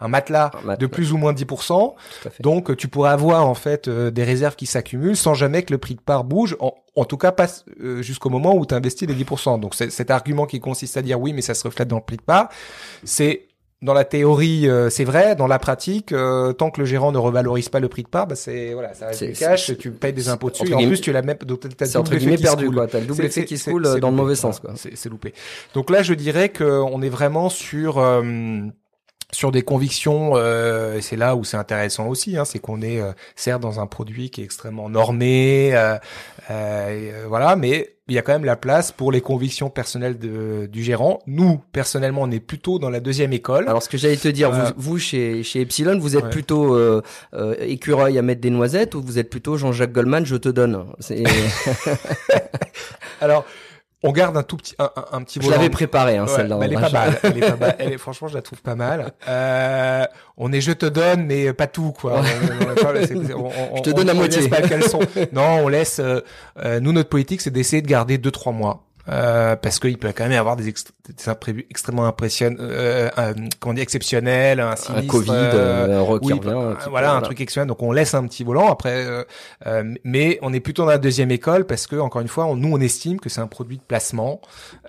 un, 0.00 0.08
matelas, 0.08 0.50
de 0.78 0.86
plus 0.86 1.12
ou 1.12 1.18
moins 1.18 1.34
10%, 1.34 1.94
donc 2.40 2.74
tu 2.76 2.88
pourrais 2.88 3.10
avoir 3.10 3.46
en 3.46 3.54
fait 3.54 3.88
des 3.88 4.24
réserves 4.24 4.56
qui 4.56 4.66
s'accumulent 4.66 5.16
sans 5.16 5.34
jamais 5.34 5.62
que 5.62 5.72
le 5.72 5.78
prix 5.78 5.94
de 5.94 6.00
part 6.00 6.24
bouge. 6.24 6.56
En, 6.60 6.74
en 6.96 7.04
tout 7.04 7.18
cas 7.18 7.30
pas 7.30 7.46
jusqu'au 8.00 8.30
moment 8.30 8.54
où 8.54 8.64
tu 8.64 8.74
investis 8.74 9.06
les 9.06 9.14
10%. 9.14 9.60
Donc 9.60 9.74
cet 9.74 10.10
argument 10.10 10.46
qui 10.46 10.60
consiste 10.60 10.96
à 10.96 11.02
dire 11.02 11.20
oui, 11.20 11.32
mais 11.32 11.42
ça 11.42 11.54
se 11.54 11.62
reflète 11.64 11.88
dans 11.88 11.96
le 11.96 12.02
prix 12.02 12.16
de 12.16 12.22
part, 12.22 12.45
c'est 13.04 13.46
dans 13.82 13.92
la 13.92 14.04
théorie, 14.04 14.68
euh, 14.68 14.88
c'est 14.88 15.04
vrai. 15.04 15.36
Dans 15.36 15.46
la 15.46 15.58
pratique, 15.58 16.12
euh, 16.12 16.52
tant 16.52 16.70
que 16.70 16.80
le 16.80 16.86
gérant 16.86 17.12
ne 17.12 17.18
revalorise 17.18 17.68
pas 17.68 17.78
le 17.78 17.88
prix 17.88 18.02
de 18.02 18.08
part, 18.08 18.26
bah 18.26 18.34
c'est 18.34 18.72
voilà, 18.72 18.94
ça 18.94 19.08
reste 19.08 19.24
du 19.24 19.32
cash. 19.32 19.76
Tu 19.78 19.90
payes 19.90 20.14
des 20.14 20.28
impôts 20.28 20.50
dessus. 20.50 20.68
Et 20.68 20.74
en 20.74 20.86
plus, 20.86 21.00
tu 21.00 21.12
l'as 21.12 21.22
même. 21.22 21.36
C'est 21.80 21.96
entre 21.96 22.16
guillemets 22.16 22.38
perdu. 22.38 22.68
T'as 22.90 23.00
le 23.00 23.06
double 23.06 23.24
effet 23.26 23.44
qui 23.44 23.58
se 23.58 23.70
coule 23.70 24.00
dans 24.00 24.10
le 24.10 24.16
mauvais 24.16 24.34
sens, 24.34 24.60
quoi. 24.60 24.72
C'est 24.76 25.08
loupé. 25.08 25.34
Donc 25.74 25.90
là, 25.90 26.02
je 26.02 26.14
dirais 26.14 26.50
qu'on 26.50 27.02
est 27.02 27.08
vraiment 27.08 27.48
sur. 27.48 27.98
Euh, 27.98 28.62
sur 29.32 29.50
des 29.50 29.62
convictions, 29.62 30.34
euh, 30.36 30.98
et 30.98 31.00
c'est 31.00 31.16
là 31.16 31.34
où 31.34 31.42
c'est 31.42 31.56
intéressant 31.56 32.06
aussi, 32.06 32.36
hein, 32.36 32.44
c'est 32.44 32.60
qu'on 32.60 32.80
est, 32.80 33.02
certes 33.34 33.60
dans 33.60 33.80
un 33.80 33.86
produit 33.88 34.30
qui 34.30 34.40
est 34.40 34.44
extrêmement 34.44 34.88
normé, 34.88 35.74
voilà, 36.48 37.56
mais 37.56 37.95
il 38.08 38.14
y 38.14 38.18
a 38.18 38.22
quand 38.22 38.32
même 38.32 38.44
la 38.44 38.56
place 38.56 38.92
pour 38.92 39.10
les 39.10 39.20
convictions 39.20 39.68
personnelles 39.68 40.16
de, 40.18 40.66
du 40.66 40.84
gérant. 40.84 41.18
Nous, 41.26 41.60
personnellement, 41.72 42.22
on 42.22 42.30
est 42.30 42.40
plutôt 42.40 42.78
dans 42.78 42.88
la 42.88 43.00
deuxième 43.00 43.32
école. 43.32 43.68
Alors, 43.68 43.82
ce 43.82 43.88
que 43.88 43.98
j'allais 43.98 44.16
te 44.16 44.28
dire, 44.28 44.52
vous, 44.52 44.60
euh, 44.60 44.72
vous, 44.76 44.98
chez, 44.98 45.42
chez 45.42 45.62
Epsilon, 45.62 45.98
vous 45.98 46.16
êtes 46.16 46.30
plutôt 46.30 46.76
euh, 46.76 47.02
euh, 47.34 47.56
écureuil 47.60 48.16
à 48.16 48.22
mettre 48.22 48.40
des 48.40 48.50
noisettes 48.50 48.94
ou 48.94 49.02
vous 49.02 49.18
êtes 49.18 49.28
plutôt 49.28 49.56
Jean-Jacques 49.56 49.92
Goldman, 49.92 50.24
je 50.24 50.36
te 50.36 50.48
donne 50.48 50.84
Alors, 53.20 53.44
on 54.06 54.12
garde 54.12 54.36
un 54.36 54.42
tout 54.42 54.56
petit, 54.56 54.74
un, 54.78 54.90
un 55.12 55.22
petit 55.22 55.38
volant. 55.38 55.52
Je 55.52 55.56
l'avais 55.56 55.70
préparé, 55.70 56.16
hein, 56.16 56.26
celle-là. 56.26 56.58
elle 56.62 56.72
est 56.72 56.80
pas 56.80 56.90
mal. 56.90 57.18
Elle 57.22 57.38
est 57.38 57.40
pas 57.40 57.56
mal. 57.56 57.76
Elle 57.78 57.92
est, 57.92 57.98
franchement, 57.98 58.28
je 58.28 58.34
la 58.34 58.42
trouve 58.42 58.62
pas 58.62 58.74
mal. 58.74 59.12
Euh, 59.28 60.04
on 60.36 60.52
est 60.52 60.60
je 60.60 60.72
te 60.72 60.86
donne, 60.86 61.26
mais 61.26 61.52
pas 61.52 61.66
tout, 61.66 61.92
quoi. 61.92 62.22
je 62.22 63.82
te 63.82 63.90
donne 63.90 64.08
à 64.08 64.14
moitié. 64.14 64.48
Pas 64.48 64.60
le 64.60 65.28
Non, 65.32 65.64
on 65.64 65.68
laisse. 65.68 65.98
Euh, 65.98 66.20
euh, 66.64 66.80
nous, 66.80 66.92
notre 66.92 67.08
politique, 67.08 67.40
c'est 67.40 67.50
d'essayer 67.50 67.82
de 67.82 67.88
garder 67.88 68.18
deux 68.18 68.30
trois 68.30 68.52
mois. 68.52 68.85
Euh, 69.08 69.54
parce 69.54 69.78
qu'il 69.78 69.98
peut 69.98 70.12
quand 70.14 70.24
même 70.24 70.32
y 70.32 70.36
avoir 70.36 70.56
des, 70.56 70.64
des 70.64 71.28
imprévus 71.28 71.66
extrêmement 71.70 72.06
impressionnants, 72.06 72.56
euh, 72.60 73.08
euh, 73.18 73.34
comment 73.60 73.74
dire, 73.74 73.82
exceptionnels, 73.82 74.58
un 74.58 74.74
sinistre, 74.74 75.04
un 75.04 75.06
Covid, 75.06 75.30
euh, 75.30 76.00
un 76.00 76.18
oui, 76.22 76.40
voilà, 76.90 77.12
un 77.14 77.20
truc 77.20 77.40
exceptionnel. 77.40 77.68
Donc 77.68 77.82
on 77.82 77.92
laisse 77.92 78.14
un 78.14 78.26
petit 78.26 78.42
volant 78.42 78.70
après, 78.70 79.06
mais 80.04 80.38
on 80.42 80.52
est 80.52 80.60
plutôt 80.60 80.82
dans 80.82 80.90
la 80.90 80.98
deuxième 80.98 81.30
école 81.30 81.66
parce 81.66 81.86
que 81.86 81.96
encore 81.96 82.22
une 82.22 82.28
fois, 82.28 82.52
nous 82.56 82.72
on 82.72 82.80
estime 82.80 83.20
que 83.20 83.28
c'est 83.28 83.40
un 83.40 83.46
produit 83.46 83.76
de 83.76 83.82
placement 83.82 84.40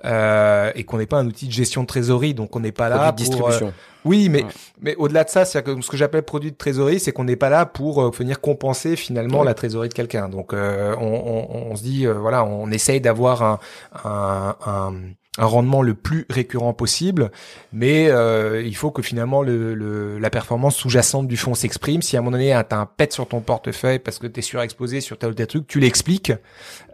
et 0.03 0.84
qu'on 0.84 0.97
n'est 0.97 1.06
pas 1.06 1.17
un 1.17 1.27
outil 1.27 1.47
de 1.47 1.53
gestion 1.53 1.84
de 1.84 1.88
trésorerie, 1.88 2.34
donc 2.34 2.56
on 2.56 2.60
n'est 2.60 2.71
pas 2.71 2.89
là 2.89 3.12
pour 3.12 3.13
distribution. 3.13 3.73
Oui, 4.07 4.29
mais 4.29 4.45
mais 4.81 4.95
au-delà 4.95 5.23
de 5.23 5.29
ça, 5.29 5.45
c'est 5.45 5.61
que 5.63 5.81
ce 5.81 5.89
que 5.89 5.97
j'appelle 5.97 6.23
produit 6.23 6.51
de 6.51 6.57
trésorerie, 6.57 6.99
c'est 6.99 7.11
qu'on 7.11 7.23
n'est 7.25 7.35
pas 7.35 7.49
là 7.49 7.65
pour 7.65 8.01
euh, 8.01 8.09
venir 8.09 8.39
compenser 8.41 8.95
finalement 8.95 9.43
la 9.43 9.53
trésorerie 9.53 9.89
de 9.89 9.93
quelqu'un. 9.93 10.29
Donc 10.29 10.53
euh, 10.53 10.95
on, 10.99 11.05
on, 11.05 11.71
on, 11.71 11.75
se 11.75 11.83
dit 11.83 12.05
euh, 12.05 12.13
voilà, 12.13 12.43
on 12.45 12.71
essaye 12.71 13.01
d'avoir 13.01 13.43
un, 13.43 13.59
un, 14.03 14.55
un 14.65 14.93
un 15.38 15.45
rendement 15.45 15.82
le 15.82 15.93
plus 15.93 16.26
récurrent 16.30 16.73
possible, 16.73 17.32
mais 17.71 18.10
euh, 18.10 18.62
il 18.65 18.76
faut 18.76 18.91
que 18.91 19.02
finalement 19.02 19.41
le, 19.41 19.76
le 19.76 20.19
la 20.19 20.30
performance 20.30 20.76
sous-jacente 20.76 21.28
du 21.28 21.38
fonds 21.38 21.54
s'exprime. 21.54 22.02
Si 22.02 22.15
à 22.15 22.19
un 22.19 22.23
moment 22.23 22.38
donné 22.38 22.60
t'as 22.67 22.78
un 22.78 22.86
pet 22.86 23.12
sur 23.12 23.28
ton 23.28 23.41
portefeuille 23.41 24.00
parce 24.00 24.19
que 24.19 24.28
t'es 24.28 24.41
surexposé 24.41 25.02
sur 25.02 25.17
tel 25.17 25.32
ou 25.32 25.34
tel 25.34 25.47
truc, 25.47 25.67
tu 25.67 25.80
l'expliques. 25.80 26.32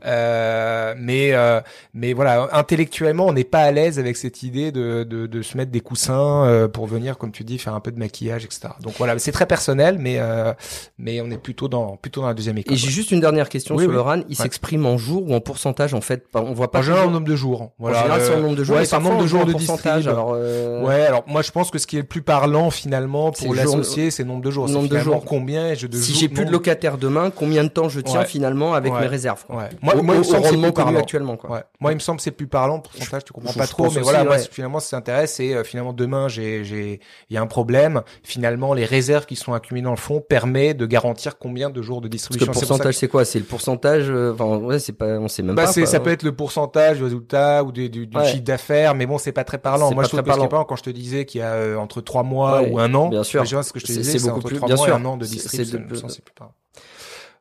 Euh, 0.05 0.93
mais 0.97 1.33
euh, 1.33 1.61
mais 1.93 2.13
voilà, 2.13 2.49
intellectuellement, 2.51 3.27
on 3.27 3.33
n'est 3.33 3.43
pas 3.43 3.61
à 3.61 3.71
l'aise 3.71 3.99
avec 3.99 4.17
cette 4.17 4.43
idée 4.43 4.71
de, 4.71 5.03
de, 5.03 5.27
de 5.27 5.41
se 5.41 5.55
mettre 5.55 5.71
des 5.71 5.79
coussins 5.79 6.45
euh, 6.45 6.67
pour 6.67 6.87
venir, 6.87 7.17
comme 7.17 7.31
tu 7.31 7.43
dis, 7.43 7.57
faire 7.57 7.73
un 7.73 7.79
peu 7.79 7.91
de 7.91 7.99
maquillage, 7.99 8.43
etc. 8.43 8.69
Donc 8.81 8.95
voilà, 8.97 9.17
c'est 9.19 9.31
très 9.31 9.45
personnel, 9.45 9.97
mais 9.99 10.17
euh, 10.19 10.53
mais 10.97 11.21
on 11.21 11.31
est 11.31 11.37
plutôt 11.37 11.69
dans 11.69 11.95
plutôt 11.95 12.21
dans 12.21 12.27
la 12.27 12.33
deuxième 12.33 12.57
école. 12.57 12.73
Et 12.73 12.77
j'ai 12.77 12.89
juste 12.89 13.11
une 13.11 13.21
dernière 13.21 13.47
question 13.47 13.77
sur 13.77 13.91
le 13.91 14.01
RAN. 14.01 14.21
Il 14.27 14.35
s'exprime 14.35 14.85
en 14.85 14.97
jours 14.97 15.29
ou 15.29 15.33
en 15.33 15.39
pourcentage 15.39 15.93
en 15.93 16.01
fait? 16.01 16.25
On 16.33 16.53
voit 16.53 16.71
pas. 16.71 16.79
En 16.79 16.83
général, 16.83 17.07
en 17.07 17.11
nombre 17.11 17.27
de 17.27 17.35
jours. 17.35 17.71
Voilà. 17.79 17.99
En 17.99 18.01
général, 18.01 18.21
nombre 18.41 18.55
de 18.55 18.63
jours. 18.63 18.75
Ouais, 18.75 18.85
c'est 18.85 18.95
un 18.95 18.99
nombre 18.99 19.21
de 19.21 19.27
jours 19.27 19.45
de 19.45 19.51
pourcentage. 19.51 20.07
Alors, 20.07 20.33
euh... 20.35 20.83
Ouais, 20.83 21.01
alors 21.05 21.23
moi 21.27 21.41
je 21.41 21.51
pense 21.51 21.71
que 21.71 21.77
ce 21.77 21.87
qui 21.87 21.97
est 21.97 22.01
le 22.01 22.07
plus 22.07 22.21
parlant 22.21 22.69
finalement 22.69 23.31
pour 23.31 23.53
l'associé, 23.53 24.11
c'est 24.11 24.23
le 24.23 24.29
nombre 24.29 24.43
de 24.43 24.51
jours. 24.51 24.67
Nombre 24.69 24.89
de 24.89 24.99
jours. 24.99 25.23
Combien 25.25 25.73
je 25.73 25.87
de 25.87 25.97
Si 25.97 26.13
j'ai 26.13 26.29
plus 26.29 26.45
de 26.45 26.51
locataire 26.51 26.97
demain, 26.97 27.29
combien 27.29 27.63
de 27.63 27.69
temps 27.69 27.89
je 27.89 27.99
tiens 28.01 28.25
finalement 28.25 28.73
avec 28.73 28.93
mes 28.93 29.07
réserves 29.07 29.45
quoi. 29.45 29.69
Moi, 29.81 29.95
moi, 30.01 30.15
il 30.15 30.19
me 30.19 30.23
semble 30.23 30.45
c'est 30.45 30.71
plus 30.71 30.97
actuellement 30.97 31.37
quoi. 31.37 31.51
Ouais. 31.51 31.63
Moi, 31.79 31.91
il 31.91 31.95
me 31.95 31.99
semble 31.99 32.19
c'est 32.19 32.31
plus 32.31 32.47
parlant. 32.47 32.79
Pourcentage, 32.79 33.25
tu 33.25 33.33
comprends 33.33 33.53
pas 33.53 33.67
trop, 33.67 33.89
mais 33.91 34.01
voilà. 34.01 34.23
Moi, 34.23 34.37
finalement, 34.37 34.79
ce 34.79 34.85
qui 34.85 34.89
s'intéresse, 34.89 35.33
c'est 35.33 35.53
euh, 35.53 35.63
finalement 35.63 35.93
demain, 35.93 36.27
j'ai, 36.27 36.63
j'ai, 36.63 36.99
il 37.29 37.33
y 37.33 37.37
a 37.37 37.41
un 37.41 37.47
problème. 37.47 38.01
Finalement, 38.23 38.73
les 38.73 38.85
réserves 38.85 39.25
qui 39.25 39.35
sont 39.35 39.53
accumulées 39.53 39.83
dans 39.83 39.91
le 39.91 39.97
fond 39.97 40.21
permet 40.21 40.73
de 40.73 40.85
garantir 40.85 41.37
combien 41.37 41.69
de 41.69 41.81
jours 41.81 42.01
de 42.01 42.07
distribution. 42.07 42.51
Le 42.51 42.57
pourcentage, 42.57 42.95
c'est 42.95 43.07
quoi? 43.07 43.25
C'est 43.25 43.39
le 43.39 43.45
pourcentage. 43.45 44.05
Euh, 44.09 44.33
enfin, 44.33 44.57
ouais, 44.57 44.79
c'est 44.79 44.93
pas, 44.93 45.19
on 45.19 45.27
sait 45.27 45.43
même 45.43 45.55
bah, 45.55 45.65
pas. 45.65 45.85
Ça 45.85 45.99
peut 45.99 46.11
être 46.11 46.23
le 46.23 46.31
pourcentage 46.31 46.97
du 46.97 47.03
résultat 47.03 47.63
ou 47.63 47.71
du, 47.71 47.89
du 47.89 48.07
chiffre 48.23 48.43
d'affaires, 48.43 48.95
mais 48.95 49.05
bon, 49.05 49.17
c'est 49.17 49.31
pas 49.31 49.43
très 49.43 49.57
parlant. 49.57 49.93
Moi, 49.93 50.03
je 50.03 50.09
trouve 50.09 50.21
que 50.21 50.25
parlant 50.25 50.65
quand 50.65 50.75
je 50.75 50.83
te 50.83 50.89
disais 50.89 51.25
qu'il 51.25 51.39
y 51.39 51.43
a 51.43 51.53
euh, 51.53 51.77
entre 51.77 52.01
trois 52.01 52.23
mois 52.23 52.61
ou 52.63 52.79
un 52.79 52.93
an. 52.93 53.09
Bien 53.09 53.23
sûr. 53.23 53.45
ce 53.47 53.73
que 53.73 53.79
je 53.79 53.85
te 53.85 53.91
disais, 53.91 54.19
c'est 54.19 54.29
beaucoup 54.29 54.41
plus. 54.41 54.59
Bien 54.59 54.77
sûr. 54.77 54.95
Un 54.95 55.05
an 55.05 55.17
de 55.17 55.25
distribution, 55.25 56.09
c'est 56.09 56.23
plus 56.23 56.33
parlant. 56.33 56.53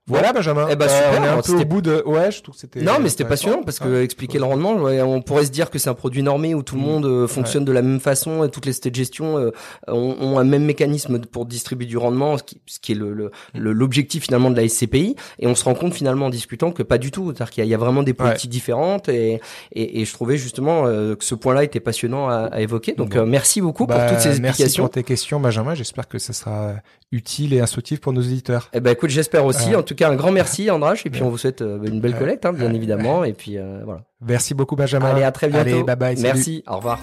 Voilà, 0.08 0.32
Benjamin. 0.32 0.66
Eh 0.68 0.74
ben, 0.74 0.88
super, 0.88 1.20
on 1.20 1.24
est 1.24 1.28
un 1.28 1.36
peu 1.36 1.42
c'était- 1.42 1.62
au 1.62 1.64
bout 1.64 1.80
de. 1.80 2.02
Ouais, 2.04 2.32
je 2.32 2.42
trouve 2.42 2.54
que 2.56 2.60
c'était. 2.60 2.80
Non, 2.82 2.94
mais 3.00 3.08
c'était 3.08 3.24
passionnant 3.24 3.62
parce 3.62 3.78
que 3.78 4.02
expliquer 4.02 4.38
le 4.38 4.44
rendement, 4.44 4.74
ouais, 4.74 5.00
on 5.00 5.22
pourrait 5.22 5.44
se 5.46 5.50
dire 5.52 5.70
que 5.70 5.78
c'est 5.78 5.90
un 5.90 5.94
produit 5.94 6.24
normé 6.24 6.54
où 6.56 6.62
tout 6.64 6.74
le 6.74 6.80
Mm. 6.80 6.84
monde 6.84 7.06
euh, 7.06 7.26
fonctionne 7.28 7.64
de 7.64 7.70
la 7.70 7.82
même 7.82 8.00
façon 8.00 8.42
et 8.42 8.48
toutes 8.50 8.66
les 8.66 8.72
sociétés 8.72 8.90
de 8.90 8.96
gestion 8.96 9.38
euh, 9.38 9.50
ont, 9.86 10.16
ont 10.20 10.38
un 10.40 10.44
même 10.44 10.64
mécanisme 10.64 11.20
pour 11.20 11.46
distribuer 11.46 11.86
du 11.86 11.96
rendement, 11.98 12.36
ce 12.36 12.42
qui, 12.42 12.60
ce 12.66 12.80
qui 12.80 12.92
est 12.92 12.94
le 12.96 13.30
l'objectif 13.54 14.24
finalement 14.24 14.50
de 14.50 14.56
la 14.56 14.68
SCPI. 14.68 15.14
Et 15.38 15.46
on 15.46 15.54
se 15.54 15.64
rend 15.64 15.74
compte 15.74 15.94
finalement 15.94 16.26
en 16.26 16.30
discutant 16.30 16.72
que 16.72 16.82
pas 16.82 16.98
du 16.98 17.10
tout, 17.12 17.26
c'est-à-dire 17.26 17.50
qu'il 17.50 17.60
y, 17.60 17.64
a- 17.64 17.66
il 17.66 17.70
y 17.70 17.74
a 17.74 17.78
vraiment 17.78 18.02
des 18.02 18.14
politiques 18.14 18.50
différentes 18.50 19.08
et, 19.08 19.40
et, 19.72 20.00
et 20.00 20.04
je 20.04 20.12
trouvais 20.12 20.36
justement 20.36 20.84
euh, 20.86 21.14
que 21.14 21.24
ce 21.24 21.34
point-là 21.36 21.62
était 21.62 21.80
passionnant 21.80 22.28
à, 22.28 22.48
à 22.52 22.60
évoquer. 22.60 22.92
Donc 22.94 23.10
Bon. 23.14 23.20
euh, 23.20 23.26
merci 23.26 23.60
beaucoup 23.60 23.86
Bah, 23.86 24.00
pour 24.00 24.08
toutes 24.10 24.20
ces 24.20 24.28
Merci 24.40 24.62
explications. 24.62 24.82
pour 24.84 24.90
tes 24.90 25.04
questions, 25.04 25.38
Benjamin. 25.38 25.74
J'espère 25.74 26.08
que 26.08 26.18
ça 26.18 26.32
sera 26.32 26.72
utile 27.12 27.52
et 27.52 27.60
instructif 27.60 28.00
pour 28.00 28.12
nos 28.14 28.22
auditeurs. 28.22 28.70
Eh 28.72 28.80
ben 28.80 28.90
écoute, 28.90 29.10
j'espère 29.10 29.44
aussi. 29.44 29.76
En 29.76 29.82
tout 29.82 29.91
cas, 29.94 30.10
un 30.10 30.16
grand 30.16 30.32
merci 30.32 30.70
Andrache 30.70 31.06
et 31.06 31.10
puis 31.10 31.20
Ouais. 31.20 31.26
on 31.26 31.30
vous 31.30 31.38
souhaite 31.38 31.62
euh, 31.62 31.82
une 31.84 32.00
belle 32.00 32.16
collecte, 32.16 32.44
hein, 32.46 32.52
bien 32.52 32.72
évidemment. 32.72 33.24
Et 33.24 33.32
puis 33.32 33.58
euh, 33.58 33.80
voilà. 33.84 34.02
Merci 34.20 34.54
beaucoup, 34.54 34.76
Benjamin. 34.76 35.10
Allez, 35.10 35.22
à 35.22 35.32
très 35.32 35.48
bientôt. 35.48 35.68
Allez, 35.70 35.82
bye 35.82 35.96
bye. 35.96 36.16
salut. 36.16 36.32
Merci. 36.34 36.64
Au 36.66 36.76
revoir. 36.76 37.00